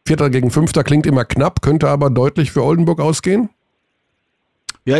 [0.06, 3.50] Vierter gegen Fünfter klingt immer knapp, könnte aber deutlich für Oldenburg ausgehen.
[4.86, 5.00] Ja,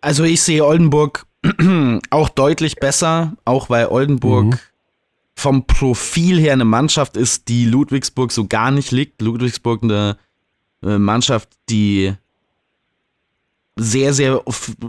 [0.00, 1.26] also ich sehe Oldenburg
[2.10, 4.58] auch deutlich besser, auch weil Oldenburg mhm.
[5.34, 9.20] vom Profil her eine Mannschaft ist, die Ludwigsburg so gar nicht liegt.
[9.20, 10.16] Ludwigsburg eine
[10.82, 12.14] äh, Mannschaft, die
[13.82, 14.42] sehr, sehr,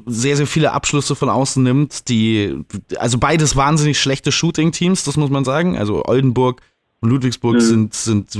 [0.05, 2.57] sehr, sehr viele Abschlüsse von außen nimmt, die,
[2.97, 5.77] also beides wahnsinnig schlechte Shooting-Teams, das muss man sagen.
[5.77, 6.61] Also Oldenburg
[6.99, 7.59] und Ludwigsburg mhm.
[7.61, 8.39] sind, sind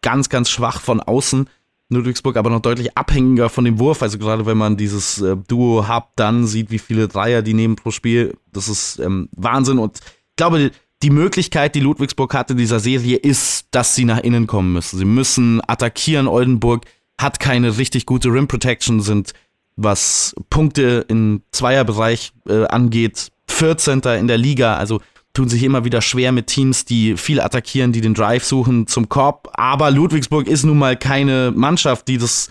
[0.00, 1.50] ganz, ganz schwach von außen.
[1.90, 4.02] Ludwigsburg aber noch deutlich abhängiger von dem Wurf.
[4.02, 7.76] Also gerade wenn man dieses äh, Duo hat, dann sieht, wie viele Dreier die nehmen
[7.76, 8.38] pro Spiel.
[8.52, 9.78] Das ist ähm, Wahnsinn.
[9.78, 10.70] Und ich glaube,
[11.02, 14.98] die Möglichkeit, die Ludwigsburg hat in dieser Serie, ist, dass sie nach innen kommen müssen.
[14.98, 16.26] Sie müssen attackieren.
[16.26, 16.86] Oldenburg
[17.20, 19.34] hat keine richtig gute Rim Protection, sind,
[19.82, 24.00] was Punkte im Zweierbereich äh, angeht, 14.
[24.18, 24.76] in der Liga.
[24.76, 25.00] Also
[25.32, 29.08] tun sich immer wieder schwer mit Teams, die viel attackieren, die den Drive suchen zum
[29.08, 29.48] Korb.
[29.54, 32.50] Aber Ludwigsburg ist nun mal keine Mannschaft, die das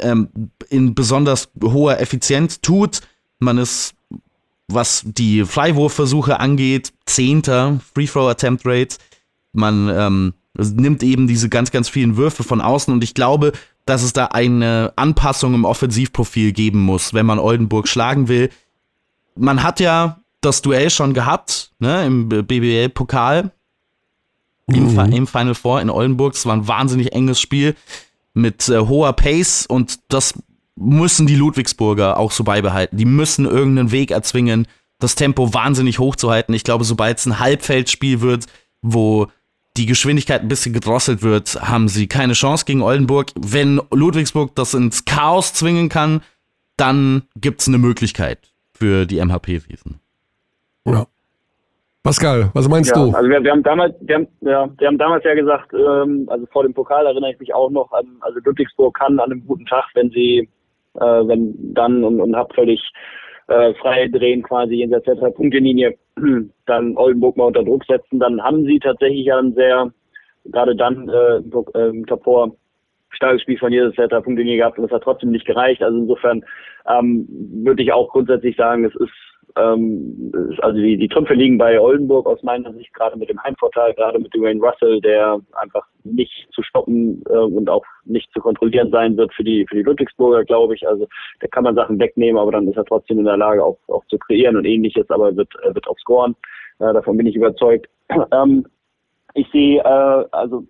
[0.00, 0.28] ähm,
[0.68, 3.00] in besonders hoher Effizienz tut.
[3.38, 3.94] Man ist,
[4.68, 8.96] was die Freiwurfversuche angeht, zehnter Free Throw Attempt Rate.
[9.52, 13.52] Man ähm, nimmt eben diese ganz, ganz vielen Würfe von außen und ich glaube,
[13.84, 18.50] dass es da eine Anpassung im Offensivprofil geben muss, wenn man Oldenburg schlagen will.
[19.36, 23.50] Man hat ja das Duell schon gehabt, ne, im BBL-Pokal,
[24.66, 24.74] mhm.
[24.74, 26.34] im, im, Final Four in Oldenburg.
[26.34, 27.74] Es war ein wahnsinnig enges Spiel
[28.32, 30.34] mit äh, hoher Pace und das
[30.76, 32.96] müssen die Ludwigsburger auch so beibehalten.
[32.96, 34.66] Die müssen irgendeinen Weg erzwingen,
[34.98, 36.52] das Tempo wahnsinnig hoch zu halten.
[36.52, 38.46] Ich glaube, sobald es ein Halbfeldspiel wird,
[38.82, 39.28] wo
[39.76, 43.28] die Geschwindigkeit ein bisschen gedrosselt wird, haben sie keine Chance gegen Oldenburg.
[43.38, 46.22] Wenn Ludwigsburg das ins Chaos zwingen kann,
[46.76, 48.38] dann gibt es eine Möglichkeit
[48.72, 50.00] für die MHP-Wiesen.
[50.86, 51.06] Ja.
[52.02, 53.16] Pascal, was meinst ja, du?
[53.16, 56.44] Also wir, wir, haben damals, wir haben, ja, wir haben damals ja gesagt, ähm, also
[56.52, 59.64] vor dem Pokal erinnere ich mich auch noch an, also Ludwigsburg kann an einem guten
[59.64, 60.50] Tag, wenn sie,
[60.96, 62.78] äh, wenn dann und, und hab völlig
[63.48, 65.96] äh, frei drehen quasi in der drei Punktelinie,
[66.66, 69.92] dann Oldenburg mal unter Druck setzen, dann haben sie tatsächlich ja ein sehr,
[70.46, 72.52] gerade dann äh, im Top 4
[73.10, 75.82] starkes Spiel von jeder Set Punktlinie gehabt und es hat trotzdem nicht gereicht.
[75.82, 76.44] Also insofern
[76.88, 77.26] ähm,
[77.64, 79.12] würde ich auch grundsätzlich sagen, es ist
[79.56, 83.94] ähm, also die, die Trümpfe liegen bei Oldenburg aus meiner Sicht, gerade mit dem Heimvorteil,
[83.94, 88.90] gerade mit Dwayne Russell, der einfach nicht zu stoppen äh, und auch nicht zu kontrollieren
[88.90, 90.86] sein wird für die für die Ludwigsburger, glaube ich.
[90.86, 91.06] Also
[91.40, 94.04] da kann man Sachen wegnehmen, aber dann ist er trotzdem in der Lage, auch, auch
[94.06, 96.34] zu kreieren und ähnliches, aber wird, wird auch scoren.
[96.80, 97.88] Äh, davon bin ich überzeugt.
[98.32, 98.66] ähm,
[99.34, 100.64] ich sehe äh, also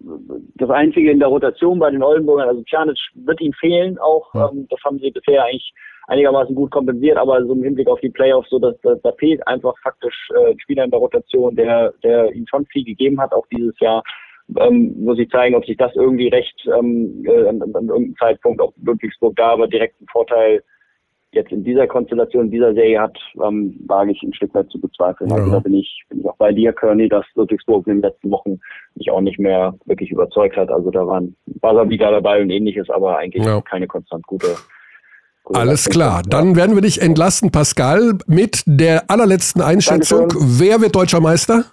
[0.56, 4.34] das Einzige in der Rotation bei den Oldenburgern, also Pjanic wird ihm fehlen auch.
[4.34, 5.72] Ähm, das haben sie bisher eigentlich
[6.06, 9.46] einigermaßen gut kompensiert, aber so im Hinblick auf die Playoffs, so dass, dass da fehlt
[9.46, 13.32] einfach faktisch äh, ein Spieler in der Rotation, der, der ihm schon viel gegeben hat,
[13.32, 14.02] auch dieses Jahr.
[14.58, 18.60] Ähm, muss ich zeigen, ob sich das irgendwie recht ähm, äh, an, an irgendeinem Zeitpunkt
[18.60, 20.62] auf Ludwigsburg da aber direkt einen Vorteil
[21.34, 24.80] jetzt in dieser Konstellation, in dieser Serie hat, ähm, wage ich ein Stück weit zu
[24.80, 25.30] bezweifeln.
[25.32, 25.42] Also ja.
[25.44, 28.30] Also da bin ich, bin ich auch bei dir, Kearney, dass Ludwigsburg in den letzten
[28.30, 28.60] Wochen
[28.94, 30.70] mich auch nicht mehr wirklich überzeugt hat.
[30.70, 33.60] Also da waren Wasserbieder dabei und ähnliches, aber eigentlich ja.
[33.60, 34.54] keine konstant gute
[35.52, 40.28] alles klar, dann werden wir dich entlassen, Pascal, mit der allerletzten Einschätzung.
[40.28, 40.58] Dankeschön.
[40.58, 41.64] Wer wird deutscher Meister?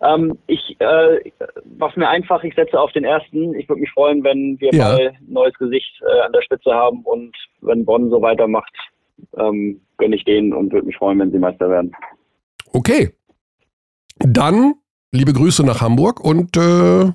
[0.00, 1.30] Ähm, ich äh,
[1.76, 3.54] mach's mir einfach, ich setze auf den ersten.
[3.54, 4.84] Ich würde mich freuen, wenn wir ja.
[4.84, 8.72] mal ein neues Gesicht äh, an der Spitze haben und wenn Bonn so weitermacht,
[9.36, 11.92] ähm, gönne ich denen und würde mich freuen, wenn sie Meister werden.
[12.72, 13.10] Okay.
[14.18, 14.74] Dann
[15.12, 17.12] liebe Grüße nach Hamburg und äh,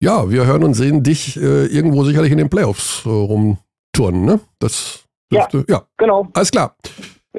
[0.00, 4.40] ja, wir hören und sehen dich äh, irgendwo sicherlich in den Playoffs äh, rumturnen, ne?
[4.58, 6.28] Das dürfte, ja, ja, genau.
[6.34, 6.76] Alles klar.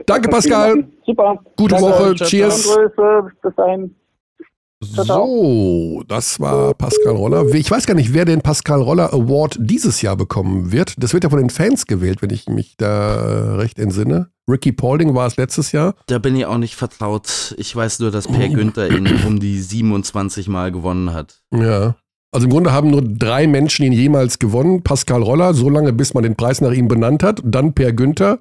[0.05, 0.87] Danke, Pascal.
[1.05, 1.43] Super.
[1.57, 1.89] Gute Danke.
[1.89, 2.15] Woche.
[2.15, 2.77] Cheers.
[3.41, 3.95] Bis dahin.
[4.79, 7.45] So, das war Pascal Roller.
[7.55, 10.93] Ich weiß gar nicht, wer den Pascal Roller Award dieses Jahr bekommen wird.
[11.01, 14.29] Das wird ja von den Fans gewählt, wenn ich mich da recht entsinne.
[14.47, 15.95] Ricky Paulding war es letztes Jahr.
[16.05, 17.55] Da bin ich auch nicht vertraut.
[17.57, 21.41] Ich weiß nur, dass Per Günther ihn um die 27 Mal gewonnen hat.
[21.51, 21.95] Ja.
[22.31, 24.83] Also im Grunde haben nur drei Menschen ihn jemals gewonnen.
[24.83, 27.41] Pascal Roller, so lange bis man den Preis nach ihm benannt hat.
[27.43, 28.39] Dann Per Günther.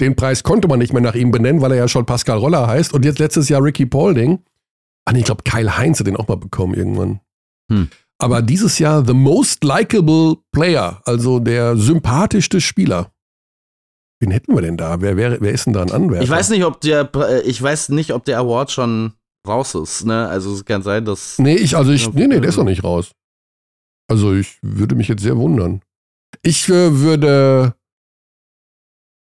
[0.00, 2.66] Den Preis konnte man nicht mehr nach ihm benennen, weil er ja schon Pascal Roller
[2.66, 2.92] heißt.
[2.92, 4.40] Und jetzt letztes Jahr Ricky Paulding.
[5.06, 7.20] Ah, nee, ich glaube, Kyle Heinz hat den auch mal bekommen irgendwann.
[7.70, 7.88] Hm.
[8.18, 13.12] Aber dieses Jahr The Most Likeable Player, also der sympathischste Spieler.
[14.20, 15.00] Wen hätten wir denn da?
[15.00, 16.24] Wer, wer, wer ist denn da ein Anwärter?
[16.24, 17.10] Ich weiß nicht, ob der,
[17.44, 19.12] ich weiß nicht, ob der Award schon
[19.46, 20.28] raus ist, ne?
[20.28, 21.38] Also es kann sein, dass.
[21.38, 23.12] Nee, ich, also ich, nee, nee, der ist noch nicht raus.
[24.08, 25.82] Also ich würde mich jetzt sehr wundern.
[26.42, 27.74] Ich äh, würde,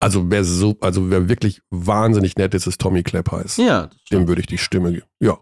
[0.00, 3.56] also wer so, also wer wirklich wahnsinnig nett ist, ist Tommy Kleppheiß.
[3.56, 3.88] Ja.
[4.10, 5.06] Dem würde ich die Stimme geben.
[5.20, 5.38] Ja.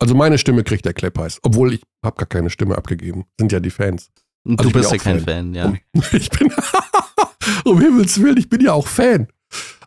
[0.00, 3.24] Also meine Stimme kriegt der Kleppheiß, obwohl ich habe gar keine Stimme abgegeben.
[3.38, 4.10] Sind ja die Fans.
[4.44, 5.74] Und also du bist ja kein Fan, Fan ja.
[6.12, 6.52] ich bin,
[7.64, 9.28] um Himmels Willen, ich bin ja auch Fan.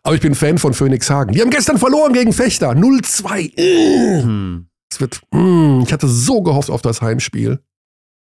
[0.02, 1.32] Aber ich bin Fan von Phoenix Hagen.
[1.32, 2.70] Die haben gestern verloren gegen Fechter.
[2.70, 4.22] 0-2.
[4.22, 4.68] Hm.
[4.90, 7.62] Es wird, mm, ich hatte so gehofft auf das Heimspiel.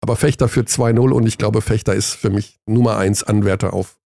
[0.01, 3.99] Aber Fechter für 2-0 und ich glaube, Fechter ist für mich Nummer 1 Anwärter auf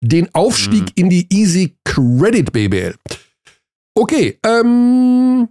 [0.00, 0.92] den Aufstieg hm.
[0.96, 2.96] in die Easy Credit BBL.
[3.94, 5.48] Okay, ähm,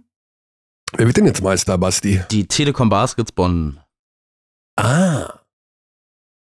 [0.96, 2.20] wer wird denn jetzt Meister, Basti?
[2.30, 3.80] Die Telekom Baskets Bonn.
[4.76, 5.40] Ah.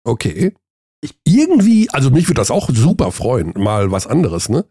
[0.04, 0.54] Okay.
[1.02, 4.66] Ich, irgendwie, also mich würde das auch super freuen, mal was anderes, ne?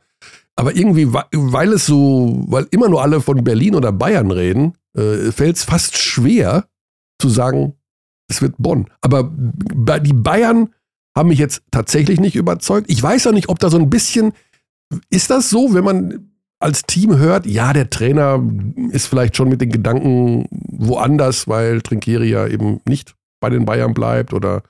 [0.57, 5.31] Aber irgendwie, weil es so, weil immer nur alle von Berlin oder Bayern reden, äh,
[5.31, 6.67] fällt es fast schwer
[7.21, 7.75] zu sagen,
[8.29, 8.87] es wird Bonn.
[9.03, 10.71] Aber die Bayern
[11.17, 12.91] haben mich jetzt tatsächlich nicht überzeugt.
[12.91, 14.33] Ich weiß auch nicht, ob da so ein bisschen,
[15.11, 18.43] ist das so, wenn man als Team hört, ja, der Trainer
[18.91, 23.95] ist vielleicht schon mit den Gedanken woanders, weil Trinkieri ja eben nicht bei den Bayern
[23.95, 24.63] bleibt oder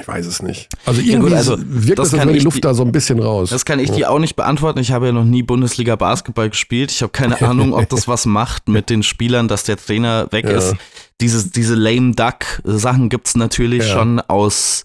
[0.00, 0.68] Ich weiß es nicht.
[0.86, 2.92] Also irgendwie ja gut, also, wirkt das, das als die Luft die, da so ein
[2.92, 3.50] bisschen raus.
[3.50, 3.94] Das kann ich ja.
[3.96, 4.78] dir auch nicht beantworten.
[4.78, 6.90] Ich habe ja noch nie Bundesliga Basketball gespielt.
[6.90, 10.46] Ich habe keine Ahnung, ob das was macht mit den Spielern, dass der Trainer weg
[10.46, 10.56] ja.
[10.56, 10.74] ist.
[11.20, 14.84] Diese, diese lame Duck Sachen gibt es natürlich schon aus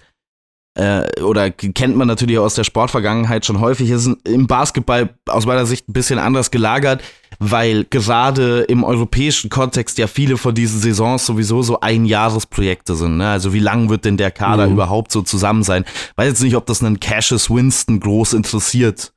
[0.78, 3.90] äh, oder kennt man natürlich aus der Sportvergangenheit schon häufig.
[3.90, 7.02] Ist im Basketball aus meiner Sicht ein bisschen anders gelagert
[7.40, 13.18] weil gerade im europäischen Kontext ja viele von diesen Saisons sowieso so Einjahresprojekte sind.
[13.18, 13.30] Ne?
[13.30, 14.74] Also wie lang wird denn der Kader mhm.
[14.74, 15.86] überhaupt so zusammen sein?
[16.16, 19.14] Weiß jetzt nicht, ob das einen Cassius Winston groß interessiert,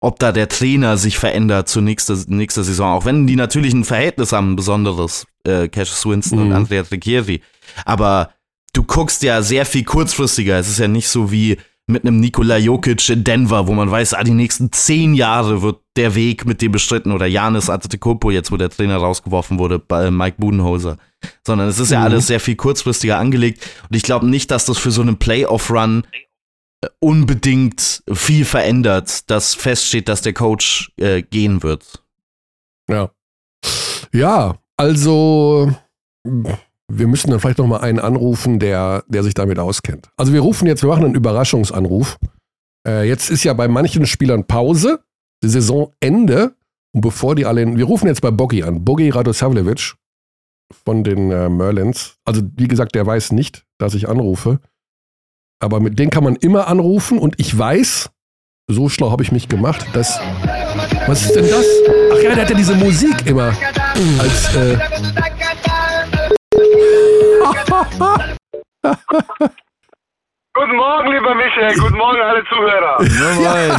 [0.00, 2.92] ob da der Trainer sich verändert zur nächsten nächste Saison.
[2.92, 6.46] Auch wenn die natürlich ein Verhältnis haben, ein besonderes, äh, Cassius Winston mhm.
[6.46, 7.42] und Andrea Tricchieri.
[7.84, 8.30] Aber
[8.72, 10.58] du guckst ja sehr viel kurzfristiger.
[10.58, 11.58] Es ist ja nicht so wie
[11.88, 15.80] mit einem Nikola Jokic in Denver, wo man weiß, ah, die nächsten zehn Jahre wird
[15.96, 20.10] der Weg mit dem bestritten oder Janis Antetokounmpo, jetzt wo der Trainer rausgeworfen wurde, bei
[20.10, 20.98] Mike Budenholzer.
[21.46, 22.04] Sondern es ist ja mhm.
[22.04, 26.04] alles sehr viel kurzfristiger angelegt und ich glaube nicht, dass das für so einen Playoff-Run
[26.82, 32.04] äh, unbedingt viel verändert, dass feststeht, dass der Coach äh, gehen wird.
[32.88, 33.10] Ja.
[34.12, 35.72] Ja, also
[36.90, 40.08] wir müssen dann vielleicht nochmal einen anrufen, der, der sich damit auskennt.
[40.16, 42.18] Also wir rufen jetzt, wir machen einen Überraschungsanruf.
[42.86, 45.00] Äh, jetzt ist ja bei manchen Spielern Pause,
[45.42, 46.54] die Saisonende.
[46.94, 49.94] Und bevor die alle, wir rufen jetzt bei Boggy an, Boggy Radosavljevic
[50.84, 52.16] von den äh, Merlins.
[52.24, 54.60] Also wie gesagt, der weiß nicht, dass ich anrufe.
[55.60, 58.10] Aber mit denen kann man immer anrufen und ich weiß,
[58.70, 60.20] so schlau habe ich mich gemacht, dass.
[61.06, 61.64] Was ist denn das?
[62.12, 63.52] Ach ja, der hat ja diese Musik immer
[64.18, 64.54] als.
[64.54, 64.78] Äh,
[70.54, 71.74] Guten Morgen, lieber Michael.
[71.78, 73.02] Guten Morgen, alle Zuhörer.
[73.40, 73.78] Ja,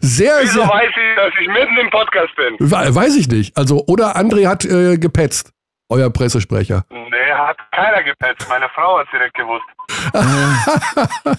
[0.00, 0.68] sehr, Wieso sehr.
[0.68, 2.56] weiß ich, dass ich mitten im Podcast bin?
[2.60, 3.56] Weiß ich nicht.
[3.56, 5.52] Also, oder André hat äh, gepetzt.
[5.88, 6.84] Euer Pressesprecher.
[6.90, 8.48] Nee, hat keiner gepetzt.
[8.48, 9.64] Meine Frau hat es direkt gewusst.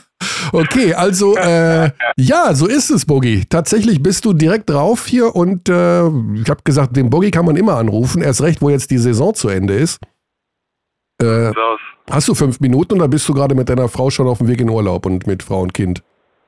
[0.54, 3.46] okay, also äh, ja, so ist es, Bogi.
[3.50, 7.58] Tatsächlich bist du direkt drauf hier und äh, ich habe gesagt, den Bogi kann man
[7.58, 8.22] immer anrufen.
[8.22, 10.00] Erst recht, wo jetzt die Saison zu Ende ist.
[11.22, 11.52] Äh,
[12.10, 14.62] hast du fünf Minuten oder bist du gerade mit deiner Frau schon auf dem Weg
[14.62, 16.04] in Urlaub und mit Frau und Kind?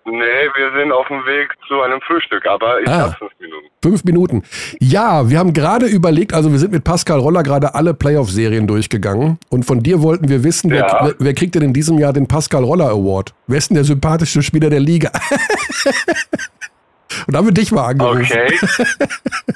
[0.05, 3.67] Nee, wir sind auf dem Weg zu einem Frühstück, aber ich ah, habe fünf Minuten.
[3.81, 4.43] Fünf Minuten.
[4.79, 9.37] Ja, wir haben gerade überlegt, also wir sind mit Pascal Roller gerade alle Playoff-Serien durchgegangen
[9.49, 10.99] und von dir wollten wir wissen, wer, ja.
[11.03, 13.33] wer, wer, kriegt denn in diesem Jahr den Pascal Roller Award?
[13.47, 15.11] Wer ist denn der sympathischste Spieler der Liga?
[17.27, 18.23] und haben wir dich mal angerufen.
[18.23, 18.57] Okay.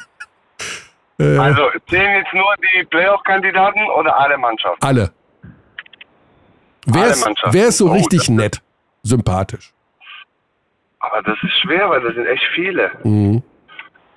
[1.24, 1.38] Äh.
[1.38, 4.84] also zählen jetzt nur die Playoff-Kandidaten oder alle Mannschaften?
[4.86, 5.12] Alle.
[6.86, 8.62] Wer, alle ist, wer ist so oh, richtig nett,
[9.04, 9.74] sympathisch?
[11.00, 12.92] Aber das ist schwer, weil das sind echt viele.
[13.04, 13.42] Mhm.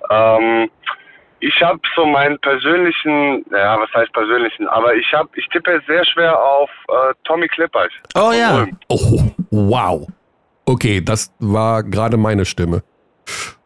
[0.09, 0.69] Ähm,
[1.39, 6.03] ich habe so meinen persönlichen, ja, was heißt persönlichen, aber ich habe, ich tippe sehr
[6.05, 7.91] schwer auf äh, Tommy Clippers.
[8.15, 8.65] Oh ja.
[8.89, 10.07] Oh, wow.
[10.65, 12.83] Okay, das war gerade meine Stimme.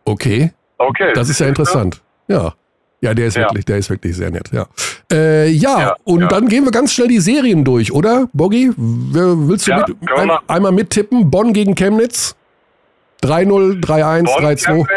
[0.05, 0.51] Okay.
[0.77, 1.13] Okay.
[1.13, 2.01] Das ist ja interessant.
[2.27, 2.53] Ja.
[3.02, 3.43] Ja, der ist ja.
[3.43, 4.68] wirklich, der ist wirklich sehr nett, ja.
[5.12, 6.28] Äh, ja, ja, und ja.
[6.28, 8.72] dann gehen wir ganz schnell die Serien durch, oder, Boggy?
[8.78, 11.32] Willst du mit, ein, einmal mittippen?
[11.32, 12.36] Bonn gegen Chemnitz?
[13.24, 14.88] 3-0, 3-1, 3-2?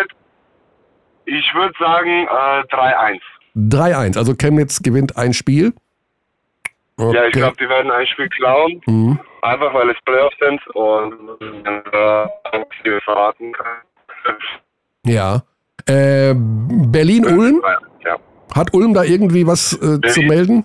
[1.24, 3.20] Ich würde sagen äh, 3-1.
[3.56, 5.72] 3-1, also Chemnitz gewinnt ein Spiel.
[6.96, 7.16] Okay.
[7.16, 8.80] Ja, ich glaube, die werden ein Spiel klauen.
[8.86, 9.18] Mhm.
[9.42, 14.36] Einfach weil es Playoffs sind und äh, verraten kann.
[15.04, 15.42] Ja.
[15.86, 17.62] Äh, Berlin-Ulm?
[18.04, 18.16] Ja.
[18.54, 20.64] Hat Ulm da irgendwie was äh, zu melden?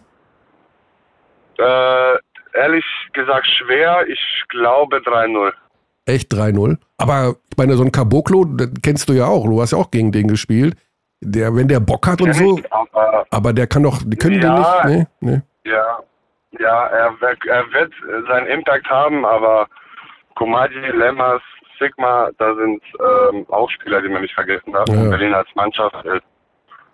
[1.58, 2.14] Äh,
[2.54, 4.06] ehrlich gesagt schwer.
[4.08, 5.52] Ich glaube 3-0
[6.10, 6.78] echt 3-0.
[6.98, 8.46] Aber ich meine, so ein Caboclo,
[8.82, 9.46] kennst du ja auch.
[9.46, 10.76] Du hast ja auch gegen den gespielt.
[11.22, 12.60] Der, wenn der Bock hat und so.
[12.70, 15.10] Aber, aber, der kann doch, die können ja, den nicht.
[15.22, 15.42] Nee, nee.
[15.70, 16.00] Ja,
[16.60, 17.94] ja er, er wird
[18.28, 19.68] seinen Impact haben, aber
[20.36, 21.42] Komaji, Lemmers,
[21.80, 24.88] Sigma, da sind ähm, auch Spieler, die man nicht vergessen darf.
[24.90, 25.10] Ja.
[25.10, 26.24] Berlin als Mannschaft ist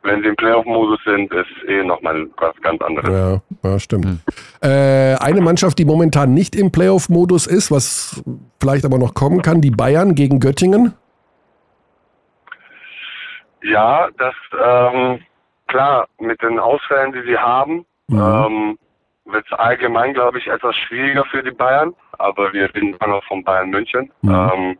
[0.05, 3.09] wenn sie im Playoff-Modus sind, ist eh nochmal was ganz anderes.
[3.09, 4.05] Ja, ja stimmt.
[4.05, 4.19] Hm.
[4.61, 8.23] Äh, eine Mannschaft, die momentan nicht im Playoff-Modus ist, was
[8.61, 10.93] vielleicht aber noch kommen kann, die Bayern gegen Göttingen.
[13.63, 15.19] Ja, das, ähm,
[15.67, 18.19] klar, mit den Ausfällen, die sie haben, mhm.
[18.19, 18.77] ähm,
[19.25, 21.93] wird es allgemein, glaube ich, etwas schwieriger für die Bayern.
[22.17, 24.11] Aber wir reden immer noch von Bayern München.
[24.21, 24.51] Mhm.
[24.53, 24.77] Ähm,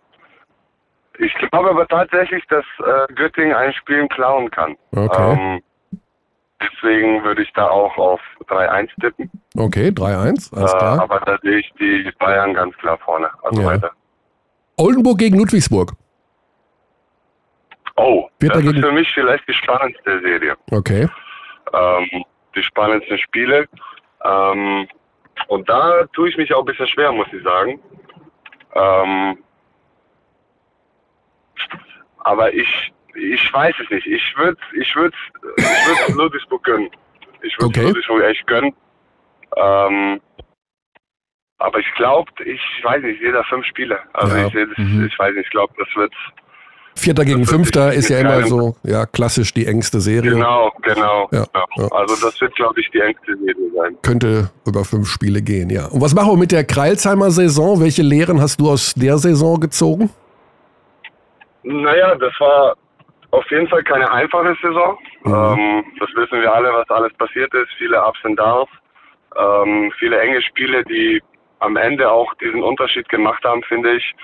[1.17, 4.75] ich glaube aber tatsächlich, dass äh, Göttingen ein Spiel klauen kann.
[4.95, 5.33] Okay.
[5.33, 5.61] Ähm,
[6.61, 9.31] deswegen würde ich da auch auf 3-1 tippen.
[9.57, 11.01] Okay, 3-1, alles äh, klar.
[11.01, 13.29] Aber da sehe ich die Bayern ganz klar vorne.
[13.43, 13.67] Also ja.
[13.67, 13.91] weiter.
[14.77, 15.93] Oldenburg gegen Ludwigsburg.
[17.95, 18.83] Oh, Wird das dagegen...
[18.83, 20.55] ist für mich vielleicht die spannendste Serie.
[20.71, 21.07] Okay.
[21.73, 22.25] Ähm,
[22.55, 23.67] die spannendsten Spiele.
[24.26, 24.88] Ähm,
[25.47, 27.80] und da tue ich mich auch ein bisschen schwer, muss ich sagen.
[28.73, 29.38] Ähm,
[32.19, 34.07] aber ich, ich weiß es nicht.
[34.07, 35.13] Ich würde ich würd,
[35.57, 36.89] ich würd Ludwigsburg gönnen.
[37.41, 37.86] Ich würde okay.
[37.86, 38.76] Ludwigsburg echt gönnen.
[39.55, 40.21] Ähm,
[41.57, 43.99] aber ich glaube, ich weiß nicht, jeder fünf Spiele.
[44.13, 44.47] Also ja.
[44.47, 45.05] ich, das, mhm.
[45.05, 46.13] ich weiß nicht, ich glaube, das wird.
[46.97, 50.31] Vierter gegen Fünfter ist ja immer so, ja, klassisch die engste Serie.
[50.31, 51.27] Genau, genau.
[51.31, 51.87] Ja, ja.
[51.91, 53.97] Also das wird, glaube ich, die engste Serie sein.
[54.01, 55.87] Könnte über fünf Spiele gehen, ja.
[55.87, 57.81] Und was machen wir mit der Kreilsheimer Saison?
[57.81, 60.09] Welche Lehren hast du aus der Saison gezogen?
[61.63, 62.75] Naja, das war
[63.31, 64.97] auf jeden Fall keine einfache Saison.
[65.23, 65.33] Mhm.
[65.33, 67.67] Ähm, das wissen wir alle, was alles passiert ist.
[67.77, 68.69] Viele Ups und Downs.
[69.37, 71.21] Ähm, viele enge Spiele, die
[71.59, 74.15] am Ende auch diesen Unterschied gemacht haben, finde ich.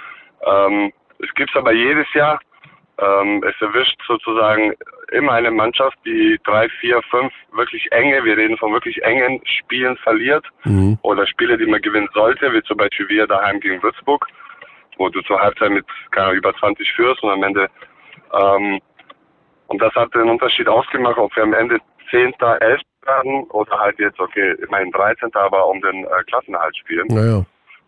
[0.46, 2.40] Ähm, es gibt es aber jedes Jahr.
[2.98, 4.74] Ähm, es erwischt sozusagen
[5.12, 9.98] immer eine Mannschaft, die drei, vier, fünf wirklich enge, wir reden von wirklich engen Spielen
[9.98, 10.98] verliert mhm.
[11.02, 14.28] oder Spiele, die man gewinnen sollte, wie zum Beispiel wir daheim gegen Würzburg,
[14.98, 17.70] wo du zur Halbzeit mit keine, über 20 führst und am Ende
[18.34, 18.80] ähm,
[19.72, 21.80] und das hat den Unterschied ausgemacht, ob wir am Ende
[22.10, 22.82] 10., 11.
[23.06, 25.34] werden oder halt jetzt, okay, immerhin 13.
[25.34, 27.08] aber um den äh, Klassenerhalt spielen.
[27.08, 27.46] Naja.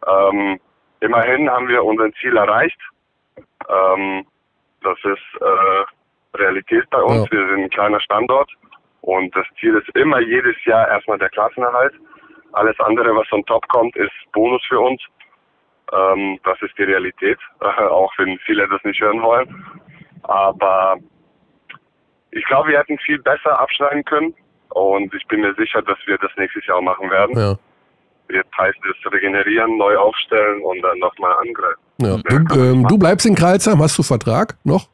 [0.08, 0.60] Ähm,
[1.01, 2.80] immerhin haben wir unser Ziel erreicht.
[3.68, 4.26] Ähm,
[4.84, 7.29] das ist äh, Realität bei uns.
[7.29, 7.31] Ja.
[7.31, 8.49] Wir sind ein kleiner Standort
[9.01, 11.93] und das Ziel ist immer jedes Jahr erstmal der Klassenerhalt.
[12.53, 15.01] Alles andere, was on top kommt, ist Bonus für uns.
[15.91, 19.65] Ähm, das ist die Realität, auch wenn viele das nicht hören wollen.
[20.23, 20.97] Aber
[22.31, 24.34] ich glaube, wir hätten viel besser abschneiden können
[24.69, 27.38] und ich bin mir sicher, dass wir das nächstes Jahr machen werden.
[27.38, 27.55] Ja.
[28.30, 31.82] Jetzt heißt es regenerieren, neu aufstellen und dann nochmal angreifen.
[31.97, 32.17] Ja.
[32.17, 34.88] Du, ähm, du bleibst in Kreilsheim, hast du Vertrag noch?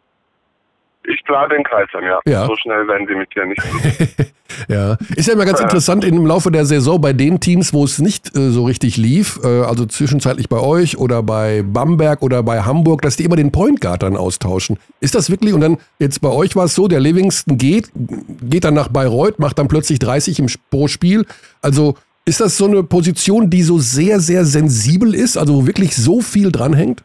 [1.08, 2.20] Ich bleibe in Kreisheim, ja.
[2.28, 2.46] ja.
[2.46, 3.62] So schnell werden sie mich hier nicht.
[4.68, 5.64] ja, ist ja immer ganz ja.
[5.66, 9.40] interessant im Laufe der Saison bei den Teams, wo es nicht äh, so richtig lief,
[9.44, 13.52] äh, also zwischenzeitlich bei euch oder bei Bamberg oder bei Hamburg, dass die immer den
[13.52, 14.78] Point Guard dann austauschen.
[15.00, 18.66] Ist das wirklich, und dann jetzt bei euch war es so, der Livingston geht, geht
[18.66, 21.26] dann nach Bayreuth, macht dann plötzlich 30 im, pro Spiel.
[21.62, 21.96] Also
[22.30, 26.22] ist das so eine Position, die so sehr, sehr sensibel ist, also wo wirklich so
[26.22, 27.04] viel dranhängt?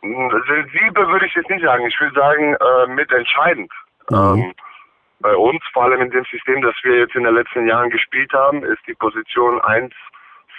[0.00, 1.84] Sensibel würde ich jetzt nicht sagen.
[1.86, 3.72] Ich würde sagen, äh, mitentscheidend.
[4.10, 4.16] Mhm.
[4.16, 4.54] Ähm,
[5.20, 8.32] bei uns, vor allem in dem System, das wir jetzt in den letzten Jahren gespielt
[8.32, 9.92] haben, ist die Position 1,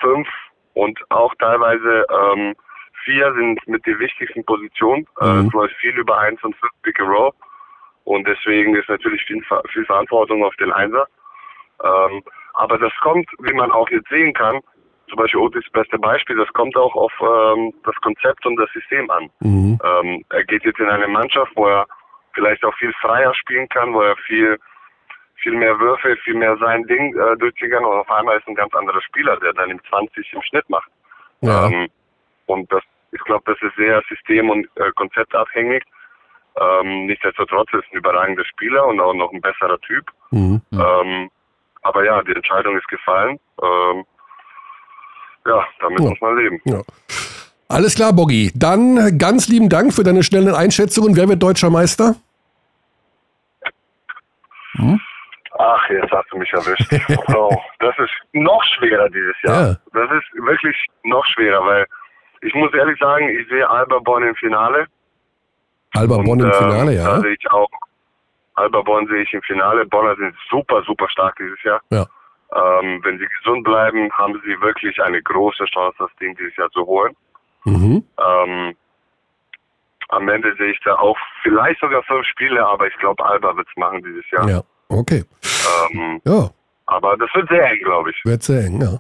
[0.02, 0.28] 5
[0.74, 2.56] und auch teilweise ähm,
[3.06, 5.08] 4 sind mit den wichtigsten Positionen.
[5.22, 5.46] Äh, mhm.
[5.46, 7.32] Äh, es läuft viel über 1 und 5 Pick and Roll.
[8.04, 9.42] Und deswegen ist natürlich viel,
[9.72, 11.08] viel Verantwortung auf den Einser.
[11.84, 12.24] Ähm,
[12.54, 14.60] aber das kommt, wie man auch jetzt sehen kann,
[15.08, 19.10] zum Beispiel Otis beste Beispiel, das kommt auch auf ähm, das Konzept und das System
[19.12, 19.30] an.
[19.40, 19.80] Mhm.
[19.84, 21.86] Ähm, er geht jetzt in eine Mannschaft, wo er
[22.34, 24.58] vielleicht auch viel freier spielen kann, wo er viel
[25.36, 28.56] viel mehr Würfe, viel mehr sein Ding äh, durchziehen kann und auf einmal ist ein
[28.56, 30.90] ganz anderer Spieler, der dann im 20 im Schnitt macht.
[31.42, 31.68] Ja.
[31.68, 31.88] Ähm,
[32.48, 35.84] und das, ich glaube, das ist sehr system- und äh, konzeptabhängig.
[36.58, 40.06] Ähm, nichtsdestotrotz ist ein überragender Spieler und auch noch ein besserer Typ.
[40.32, 40.62] Mhm.
[40.72, 41.30] Ähm,
[41.86, 43.40] aber ja, die Entscheidung ist gefallen.
[43.62, 44.06] Ähm,
[45.46, 46.10] ja, damit ja.
[46.10, 46.60] muss man leben.
[46.66, 46.82] Ja.
[47.68, 48.52] Alles klar, Boggy.
[48.56, 51.16] Dann ganz lieben Dank für deine schnellen Einschätzungen.
[51.16, 52.16] Wer wird deutscher Meister?
[54.74, 55.00] Hm?
[55.58, 56.92] Ach, jetzt hast du mich erwischt.
[57.36, 59.68] oh, das ist noch schwerer dieses Jahr.
[59.68, 59.78] Ja.
[59.94, 61.86] Das ist wirklich noch schwerer, weil
[62.42, 64.88] ich muss ehrlich sagen, ich sehe Alba Bonn im Finale.
[65.94, 67.06] Alba Bonn im Finale, äh, ja.
[67.06, 67.70] Da sehe ich auch.
[68.56, 69.86] Alba Bonn sehe ich im Finale.
[69.86, 71.82] Bonner sind super, super stark dieses Jahr.
[71.90, 72.06] Ja.
[72.56, 76.70] Ähm, wenn sie gesund bleiben, haben sie wirklich eine große Chance, das Ding dieses Jahr
[76.72, 77.16] zu holen.
[77.66, 78.04] Mhm.
[78.18, 78.76] Ähm,
[80.10, 83.68] am Ende sehe ich da auch vielleicht sogar fünf Spiele, aber ich glaube, Alba wird
[83.68, 84.48] es machen dieses Jahr.
[84.48, 85.24] Ja, okay.
[85.92, 86.50] Ähm, ja.
[86.86, 88.24] Aber das wird sehr eng, glaube ich.
[88.24, 88.96] Wird sehr eng, ja.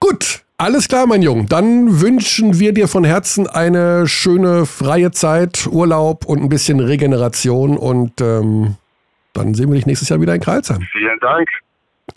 [0.00, 1.46] Gut, alles klar, mein Junge.
[1.46, 7.78] Dann wünschen wir dir von Herzen eine schöne freie Zeit, Urlaub und ein bisschen Regeneration
[7.78, 8.76] und ähm,
[9.32, 10.82] dann sehen wir dich nächstes Jahr wieder in Kreilsheim.
[10.92, 11.48] Vielen Dank.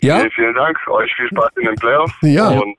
[0.00, 0.18] Ja?
[0.18, 0.78] Vielen, vielen Dank.
[0.88, 2.14] Euch viel Spaß in den Playoffs.
[2.22, 2.48] Ja.
[2.48, 2.76] Und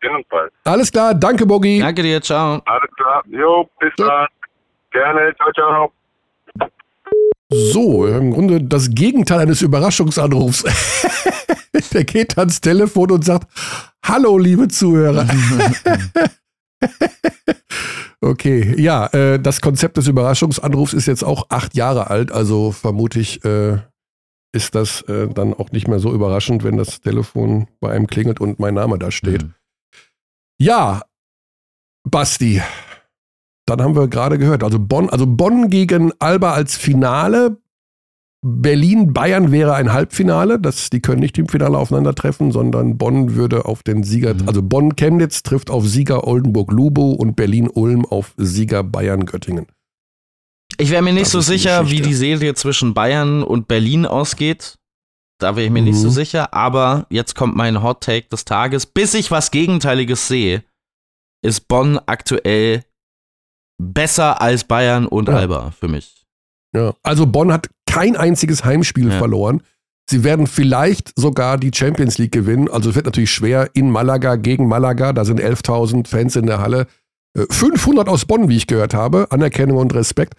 [0.00, 0.52] sehen uns bald.
[0.64, 1.14] Alles klar.
[1.14, 1.80] Danke, Bogi.
[1.80, 2.20] Danke dir.
[2.20, 2.60] Ciao.
[2.64, 3.22] Alles klar.
[3.28, 4.06] Jo, bis ja.
[4.06, 4.26] dann.
[4.90, 5.34] Gerne.
[5.36, 5.92] Ciao, ciao.
[7.48, 10.64] So, im Grunde das Gegenteil eines Überraschungsanrufs.
[11.92, 13.46] Der geht ans Telefon und sagt:
[14.04, 15.26] Hallo, liebe Zuhörer.
[18.22, 23.20] okay, ja, äh, das Konzept des Überraschungsanrufs ist jetzt auch acht Jahre alt, also vermute
[23.20, 23.78] ich, äh,
[24.54, 28.40] ist das äh, dann auch nicht mehr so überraschend, wenn das Telefon bei einem klingelt
[28.40, 29.42] und mein Name da steht.
[29.42, 29.54] Mhm.
[30.58, 31.02] Ja,
[32.08, 32.62] Basti,
[33.66, 37.58] dann haben wir gerade gehört, also Bonn, also Bonn gegen Alba als Finale.
[38.44, 40.58] Berlin-Bayern wäre ein Halbfinale.
[40.58, 44.48] Das, die können nicht im Finale aufeinandertreffen, sondern Bonn würde auf den Sieger, mhm.
[44.48, 49.66] also Bonn-Chemnitz trifft auf Sieger Oldenburg-Lubo und Berlin-Ulm auf Sieger Bayern-Göttingen.
[50.78, 54.78] Ich wäre mir nicht das so sicher, wie die Serie zwischen Bayern und Berlin ausgeht.
[55.38, 55.88] Da wäre ich mir mhm.
[55.88, 56.12] nicht so mhm.
[56.12, 56.54] sicher.
[56.54, 58.86] Aber jetzt kommt mein Hot Take des Tages.
[58.86, 60.64] Bis ich was Gegenteiliges sehe,
[61.44, 62.84] ist Bonn aktuell
[63.80, 65.36] besser als Bayern und ja.
[65.36, 66.21] Alba für mich.
[66.74, 69.18] Ja, also Bonn hat kein einziges Heimspiel ja.
[69.18, 69.62] verloren.
[70.08, 72.68] Sie werden vielleicht sogar die Champions League gewinnen.
[72.68, 75.12] Also es wird natürlich schwer in Malaga gegen Malaga.
[75.12, 76.86] Da sind 11.000 Fans in der Halle.
[77.34, 79.26] 500 äh, aus Bonn, wie ich gehört habe.
[79.30, 80.34] Anerkennung und Respekt.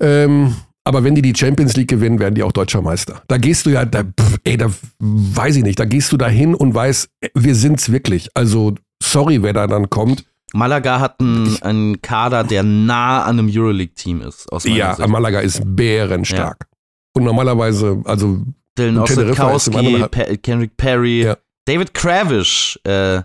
[0.00, 0.54] Ähm,
[0.84, 3.22] aber wenn die die Champions League gewinnen, werden die auch deutscher Meister.
[3.28, 4.04] Da gehst du ja, da,
[4.44, 8.28] ey, da weiß ich nicht, da gehst du da hin und weißt, wir sind's wirklich.
[8.34, 10.24] Also, sorry, wer da dann kommt.
[10.52, 14.50] Malaga hat einen, einen Kader, der nah an einem Euroleague-Team ist.
[14.52, 15.08] Aus ja, Sicht.
[15.08, 16.58] Malaga ist bärenstark.
[16.60, 16.78] Ja.
[17.16, 18.44] Und normalerweise, also
[18.78, 20.04] Dylan Ossetkowski,
[20.42, 21.36] Kendrick Perry, ja.
[21.66, 23.22] David Kravish, äh,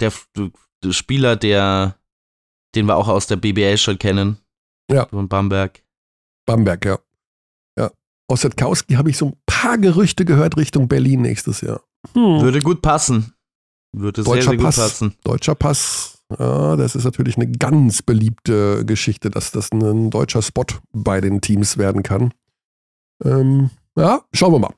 [0.00, 1.96] der, der, Spieler, der,
[2.74, 4.38] den wir auch aus der BBL schon kennen.
[4.90, 5.06] Ja.
[5.06, 5.82] Von Bamberg.
[6.46, 6.98] Bamberg, ja.
[7.78, 7.90] Ja.
[8.30, 11.82] Ossetkowski habe ich so ein paar Gerüchte gehört Richtung Berlin nächstes Jahr.
[12.14, 12.40] Hm.
[12.40, 13.34] Würde gut passen.
[13.92, 15.14] Würde Deutscher sehr, sehr Pass, gut passen.
[15.24, 20.66] Deutscher Pass, ja, das ist natürlich eine ganz beliebte Geschichte, dass das ein deutscher Spot
[20.92, 22.32] bei den Teams werden kann.
[23.24, 24.74] Ähm, ja, schauen wir mal.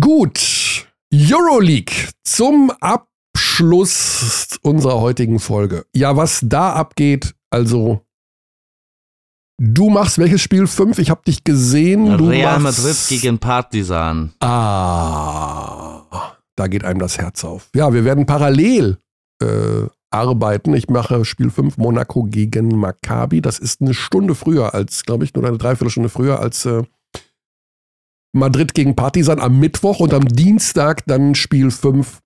[0.00, 5.84] Gut, Euroleague zum Abschluss unserer heutigen Folge.
[5.94, 8.00] Ja, was da abgeht, also
[9.58, 10.66] du machst welches Spiel?
[10.66, 10.98] Fünf?
[10.98, 12.18] Ich habe dich gesehen.
[12.18, 14.32] Du Real Madrid gegen Partizan.
[14.40, 16.02] Ah,
[16.56, 17.68] da geht einem das Herz auf.
[17.74, 18.98] Ja, wir werden parallel
[19.40, 20.74] äh, arbeiten.
[20.74, 23.40] Ich mache Spiel 5 Monaco gegen Maccabi.
[23.40, 26.82] Das ist eine Stunde früher als, glaube ich, nur eine Dreiviertelstunde früher als äh,
[28.32, 32.20] Madrid gegen Partizan am Mittwoch und am Dienstag dann Spiel 5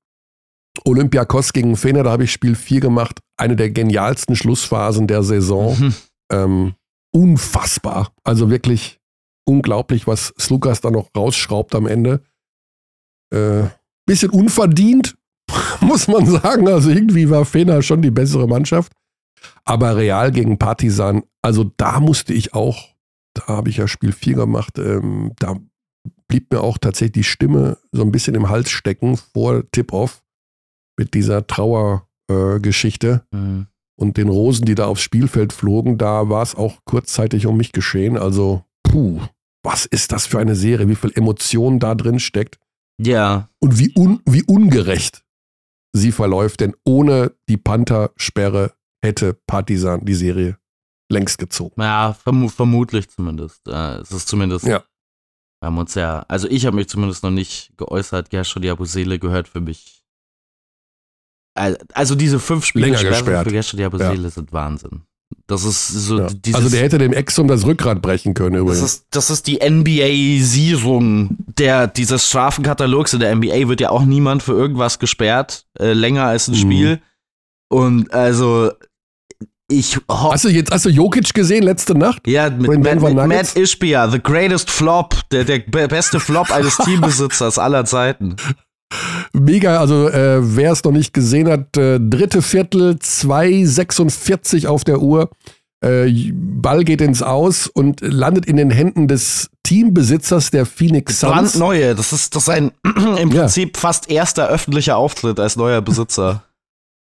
[0.85, 2.03] Olympiakos gegen Fener.
[2.03, 3.21] Da habe ich Spiel 4 gemacht.
[3.37, 5.77] Eine der genialsten Schlussphasen der Saison.
[5.79, 5.95] Mhm.
[6.33, 6.75] Ähm,
[7.13, 8.13] unfassbar.
[8.25, 9.01] Also wirklich
[9.45, 12.23] unglaublich, was Slukas da noch rausschraubt am Ende.
[13.33, 13.65] Äh,
[14.07, 15.17] bisschen unverdient,
[15.81, 16.69] muss man sagen.
[16.69, 18.93] Also irgendwie war Fener schon die bessere Mannschaft.
[19.65, 22.89] Aber Real gegen Partizan, also da musste ich auch,
[23.35, 25.57] da habe ich ja Spiel 4 gemacht, ähm, da
[26.29, 30.23] blieb mir auch tatsächlich die Stimme so ein bisschen im Hals stecken vor Tip-Off
[30.99, 33.67] mit dieser Trauergeschichte äh, mhm.
[33.97, 35.99] und den Rosen, die da aufs Spielfeld flogen.
[35.99, 38.17] Da war es auch kurzzeitig um mich geschehen.
[38.17, 39.21] Also, puh,
[39.63, 40.89] was ist das für eine Serie?
[40.89, 42.59] Wie viel Emotion da drin steckt.
[42.99, 43.51] Ja.
[43.59, 45.26] Und wie, un, wie ungerecht
[45.97, 48.73] sie verläuft, denn ohne die Panther-Sperre
[49.03, 50.59] hätte Partisan die Serie
[51.11, 51.81] längst gezogen.
[51.81, 53.67] Ja, verm vermutlich zumindest.
[53.69, 54.85] Äh, es ist zumindest ja.
[55.61, 58.31] Wir haben uns ja, also ich habe mich zumindest noch nicht geäußert.
[58.31, 60.03] Gershon Diabusele gehört für mich.
[61.55, 63.47] Also diese fünf Spiele Länger gesperrt.
[63.47, 64.31] für Gershon Diabusele ja.
[64.31, 65.07] sind Wahnsinn.
[65.47, 66.27] Das ist so ja.
[66.27, 68.81] dieses, Also der hätte dem Exum das Rückgrat brechen können übrigens.
[68.81, 73.13] Das ist, das ist die NBA-Sierung der, dieses Strafenkatalogs.
[73.13, 76.59] In der NBA wird ja auch niemand für irgendwas gesperrt, äh, länger als ein mhm.
[76.59, 77.01] Spiel.
[77.69, 78.73] Und also
[79.69, 82.27] ich Hast du jetzt, hast du Jokic gesehen letzte Nacht?
[82.27, 85.59] Ja, mit, Matt, mit Matt Ishbia, the greatest flop, der, der
[85.89, 88.37] beste Flop eines Teambesitzers aller Zeiten.
[89.33, 95.01] Mega, also äh, wer es noch nicht gesehen hat, äh, dritte Viertel, 2,46 auf der
[95.01, 95.31] Uhr.
[95.85, 101.33] Äh, Ball geht ins Aus und landet in den Händen des Teambesitzers der Phoenix Suns.
[101.33, 102.73] Brandneue, das ist, das ist ein
[103.19, 103.81] im Prinzip ja.
[103.81, 106.45] fast erster öffentlicher Auftritt als neuer Besitzer.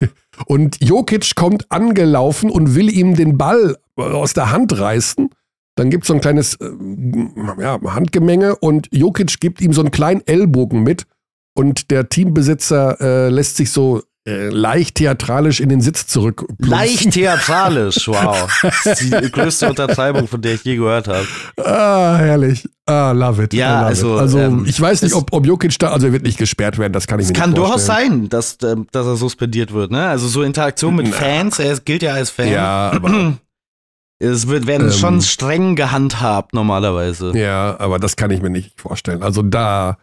[0.46, 5.30] Und Jokic kommt angelaufen und will ihm den Ball aus der Hand reißen.
[5.76, 6.70] Dann gibt es so ein kleines äh,
[7.60, 11.06] ja, Handgemenge und Jokic gibt ihm so einen kleinen Ellbogen mit.
[11.54, 16.46] Und der Teambesitzer äh, lässt sich so äh, leicht theatralisch in den Sitz zurück.
[16.58, 18.50] Leicht theatralisch, wow.
[18.62, 21.26] Das ist die größte Untertreibung, von der ich je gehört habe.
[21.62, 22.66] Ah, herrlich.
[22.86, 23.52] Ah, love it.
[23.52, 24.14] Ja, love also.
[24.14, 24.20] It.
[24.20, 26.94] Also, ähm, ich weiß nicht, ob, ob Jokic da, also er wird nicht gesperrt werden,
[26.94, 27.52] das kann ich mir nicht vorstellen.
[27.52, 30.06] Es kann durchaus sein, dass, ähm, dass er suspendiert wird, ne?
[30.06, 31.12] Also so Interaktion mit Na.
[31.12, 32.50] Fans, er gilt ja als Fan.
[32.50, 33.34] Ja, aber.
[34.20, 37.36] Es wird, werden ähm, schon streng gehandhabt normalerweise.
[37.36, 39.22] Ja, aber das kann ich mir nicht vorstellen.
[39.22, 39.98] Also da,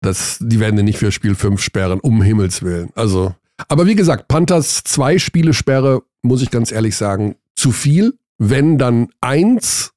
[0.00, 2.90] das, die werden nicht für Spiel 5 sperren, um Himmels Willen.
[2.94, 3.34] Also,
[3.68, 8.18] aber wie gesagt, Panthers zwei Spiele Sperre, muss ich ganz ehrlich sagen, zu viel.
[8.38, 9.92] Wenn dann eins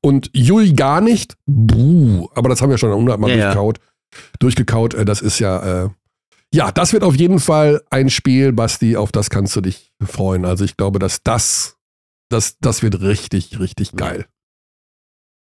[0.00, 2.28] und Jul gar nicht, buh.
[2.34, 3.78] Aber das haben wir schon hundertmal ja, durchgekaut.
[3.78, 4.18] Ja.
[4.40, 5.88] Durchgekaut, äh, das ist ja, äh,
[6.52, 10.44] ja, das wird auf jeden Fall ein Spiel, Basti, auf das kannst du dich freuen.
[10.44, 11.76] Also ich glaube, dass das,
[12.28, 14.26] das, das wird richtig, richtig geil.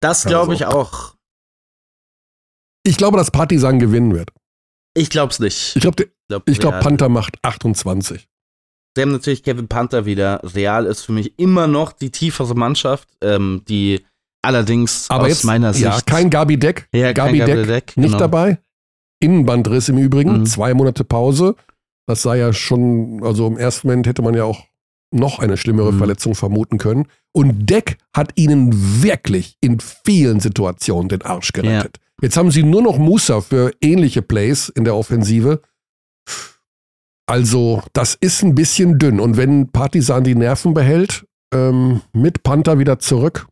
[0.01, 0.53] Das glaube also.
[0.53, 1.15] ich auch.
[2.83, 4.31] Ich glaube, dass Partisan gewinnen wird.
[4.95, 5.75] Ich glaube es nicht.
[5.75, 8.27] Ich glaube, glaub, glaub, Panther macht 28.
[8.95, 10.41] Sie haben natürlich Kevin Panther wieder.
[10.43, 14.03] Real ist für mich immer noch die tiefere Mannschaft, ähm, die
[14.41, 15.85] allerdings Aber aus jetzt, meiner Sicht.
[15.85, 16.87] Ja, kein Gabi Deck.
[16.93, 18.17] Ja, Gabi, Deck, Deck nicht genau.
[18.17, 18.59] dabei.
[19.21, 20.45] Innenbandriss im Übrigen, mhm.
[20.45, 21.55] zwei Monate Pause.
[22.07, 24.65] Das sei ja schon, also im ersten Moment hätte man ja auch
[25.11, 25.97] noch eine schlimmere mhm.
[25.97, 27.07] Verletzung vermuten können.
[27.31, 31.97] Und Deck hat ihnen wirklich in vielen Situationen den Arsch gerettet.
[31.97, 32.08] Ja.
[32.21, 35.61] Jetzt haben sie nur noch Musa für ähnliche Plays in der Offensive.
[37.27, 39.19] Also, das ist ein bisschen dünn.
[39.19, 43.47] Und wenn Partisan die Nerven behält, ähm, mit Panther wieder zurück.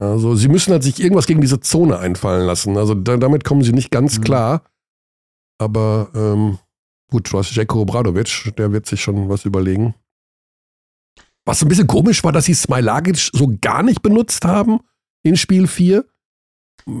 [0.00, 2.76] Also, sie müssen halt sich irgendwas gegen diese Zone einfallen lassen.
[2.76, 4.24] Also, da, damit kommen sie nicht ganz mhm.
[4.24, 4.62] klar.
[5.60, 6.58] Aber ähm,
[7.10, 9.94] gut, du hast Jeko Obradovic, der wird sich schon was überlegen.
[11.44, 14.80] Was ein bisschen komisch war, dass sie Smilagic so gar nicht benutzt haben
[15.22, 16.04] in Spiel 4.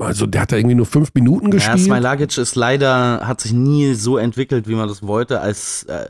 [0.00, 1.78] Also der hat da irgendwie nur fünf Minuten gespielt.
[1.78, 6.08] Ja, Smilagic ist leider, hat sich nie so entwickelt, wie man das wollte, als äh,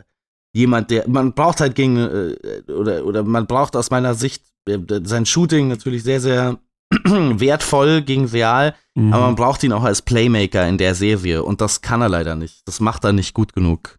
[0.52, 4.78] jemand, der, man braucht halt gegen, äh, oder, oder man braucht aus meiner Sicht äh,
[5.04, 6.58] sein Shooting natürlich sehr, sehr
[7.04, 9.12] wertvoll gegen Real, mhm.
[9.12, 12.34] aber man braucht ihn auch als Playmaker in der Serie und das kann er leider
[12.34, 12.66] nicht.
[12.66, 13.98] Das macht er nicht gut genug.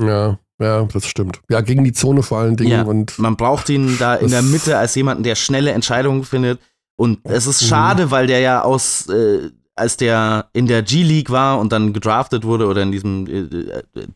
[0.00, 1.40] Ja, ja, das stimmt.
[1.48, 2.70] Ja, gegen die Zone vor allen Dingen.
[2.70, 6.60] Ja, und man braucht ihn da in der Mitte als jemanden, der schnelle Entscheidungen findet.
[6.98, 7.66] Und es ist mhm.
[7.66, 12.44] schade, weil der ja aus, äh, als der in der G-League war und dann gedraftet
[12.44, 14.06] wurde oder in diesem äh, äh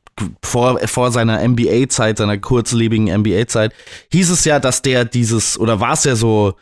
[0.45, 3.72] vor, vor seiner NBA-Zeit, seiner kurzlebigen NBA-Zeit,
[4.11, 6.55] hieß es ja, dass der dieses, oder war es ja so,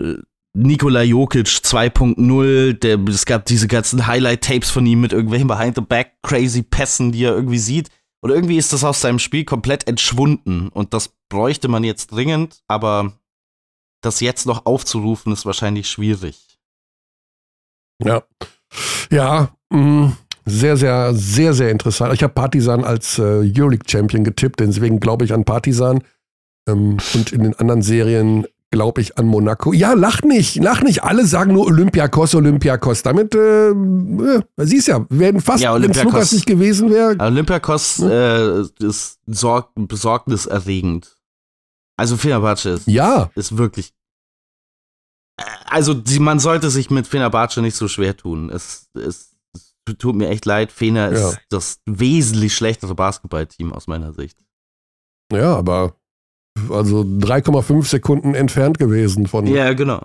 [0.00, 0.14] äh,
[0.52, 7.34] Nikola Jokic 2.0, es gab diese ganzen Highlight-Tapes von ihm mit irgendwelchen Behind-the-Back-Crazy-Pässen, die er
[7.34, 7.88] irgendwie sieht.
[8.20, 10.68] Und irgendwie ist das aus seinem Spiel komplett entschwunden.
[10.68, 13.12] Und das bräuchte man jetzt dringend, aber
[14.00, 16.38] das jetzt noch aufzurufen, ist wahrscheinlich schwierig.
[18.02, 18.22] Ja.
[19.10, 22.14] Ja, mh, mm, sehr, sehr, sehr, sehr interessant.
[22.14, 26.02] Ich habe Partisan als äh, Euroleague-Champion getippt, deswegen glaube ich an Partisan.
[26.68, 29.72] Ähm, und in den anderen Serien glaube ich an Monaco.
[29.72, 31.02] Ja, lach nicht, lach nicht.
[31.02, 33.02] Alle sagen nur Olympiakos, Olympiakos.
[33.02, 37.16] Damit, äh, äh, siehst ja, werden fast, ja, wenn Lukas nicht gewesen wäre.
[37.18, 41.16] Olympiakos äh, ist sorg besorgniserregend.
[42.00, 43.30] Also Fenerbahce ist, ja.
[43.34, 43.92] ist wirklich.
[45.36, 48.48] Äh, also man sollte sich mit Fenerbahce nicht so schwer tun.
[48.48, 50.72] Es, es, es tut mir echt leid.
[50.72, 54.38] Fener ist das wesentlich schlechtere Basketballteam aus meiner Sicht.
[55.30, 55.94] Ja, aber
[56.70, 59.46] also 3,5 Sekunden entfernt gewesen von.
[59.46, 60.00] Ja, genau.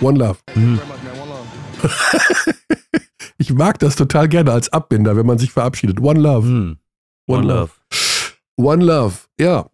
[0.00, 0.38] One Love.
[0.54, 0.80] Mhm.
[3.38, 6.00] ich mag das total gerne als Abbinder, wenn man sich verabschiedet.
[6.00, 6.46] One Love.
[6.46, 6.78] Mhm.
[7.26, 7.72] One, One love.
[8.56, 8.70] love.
[8.70, 9.70] One Love, ja.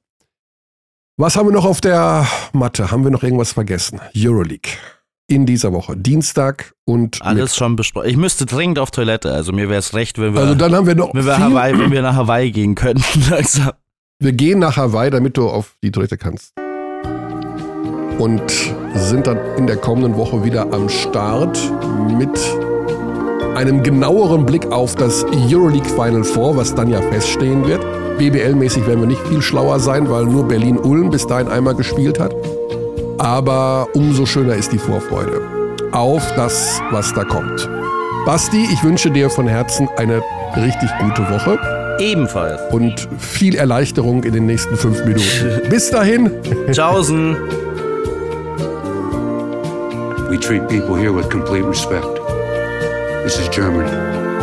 [1.17, 2.91] Was haben wir noch auf der Matte?
[2.91, 4.01] Haben wir noch irgendwas vergessen?
[4.17, 4.73] Euroleague
[5.27, 5.97] in dieser Woche.
[5.97, 7.23] Dienstag und.
[7.23, 7.57] Alles Mittwoch.
[7.57, 8.09] schon besprochen.
[8.09, 9.33] Ich müsste dringend auf Toilette.
[9.33, 10.41] Also mir wäre es recht, wenn wir.
[10.41, 11.15] Also dann haben wir noch.
[11.15, 13.05] Wenn wir, Hawaii, wenn wir nach Hawaii gehen könnten.
[13.31, 13.73] langsam.
[14.21, 16.53] Wir gehen nach Hawaii, damit du auf die Toilette kannst.
[18.19, 18.43] Und
[18.95, 21.59] sind dann in der kommenden Woche wieder am Start
[22.17, 22.31] mit
[23.57, 27.85] einem genaueren Blick auf das Euroleague Final Four, was dann ja feststehen wird.
[28.19, 32.35] BBL-mäßig werden wir nicht viel schlauer sein, weil nur Berlin-Ulm bis dahin einmal gespielt hat.
[33.19, 35.41] Aber umso schöner ist die Vorfreude
[35.93, 37.69] auf das, was da kommt.
[38.27, 40.23] Basti, ich wünsche dir von Herzen eine
[40.57, 41.59] richtig gute Woche.
[42.01, 42.61] Ebenfalls.
[42.73, 45.69] Und viel Erleichterung in den nächsten fünf Minuten.
[45.71, 46.31] Bis dahin.
[46.73, 47.37] Tschaußen.
[50.29, 52.21] We treat people here with complete respect.
[53.23, 54.34] This is Germany.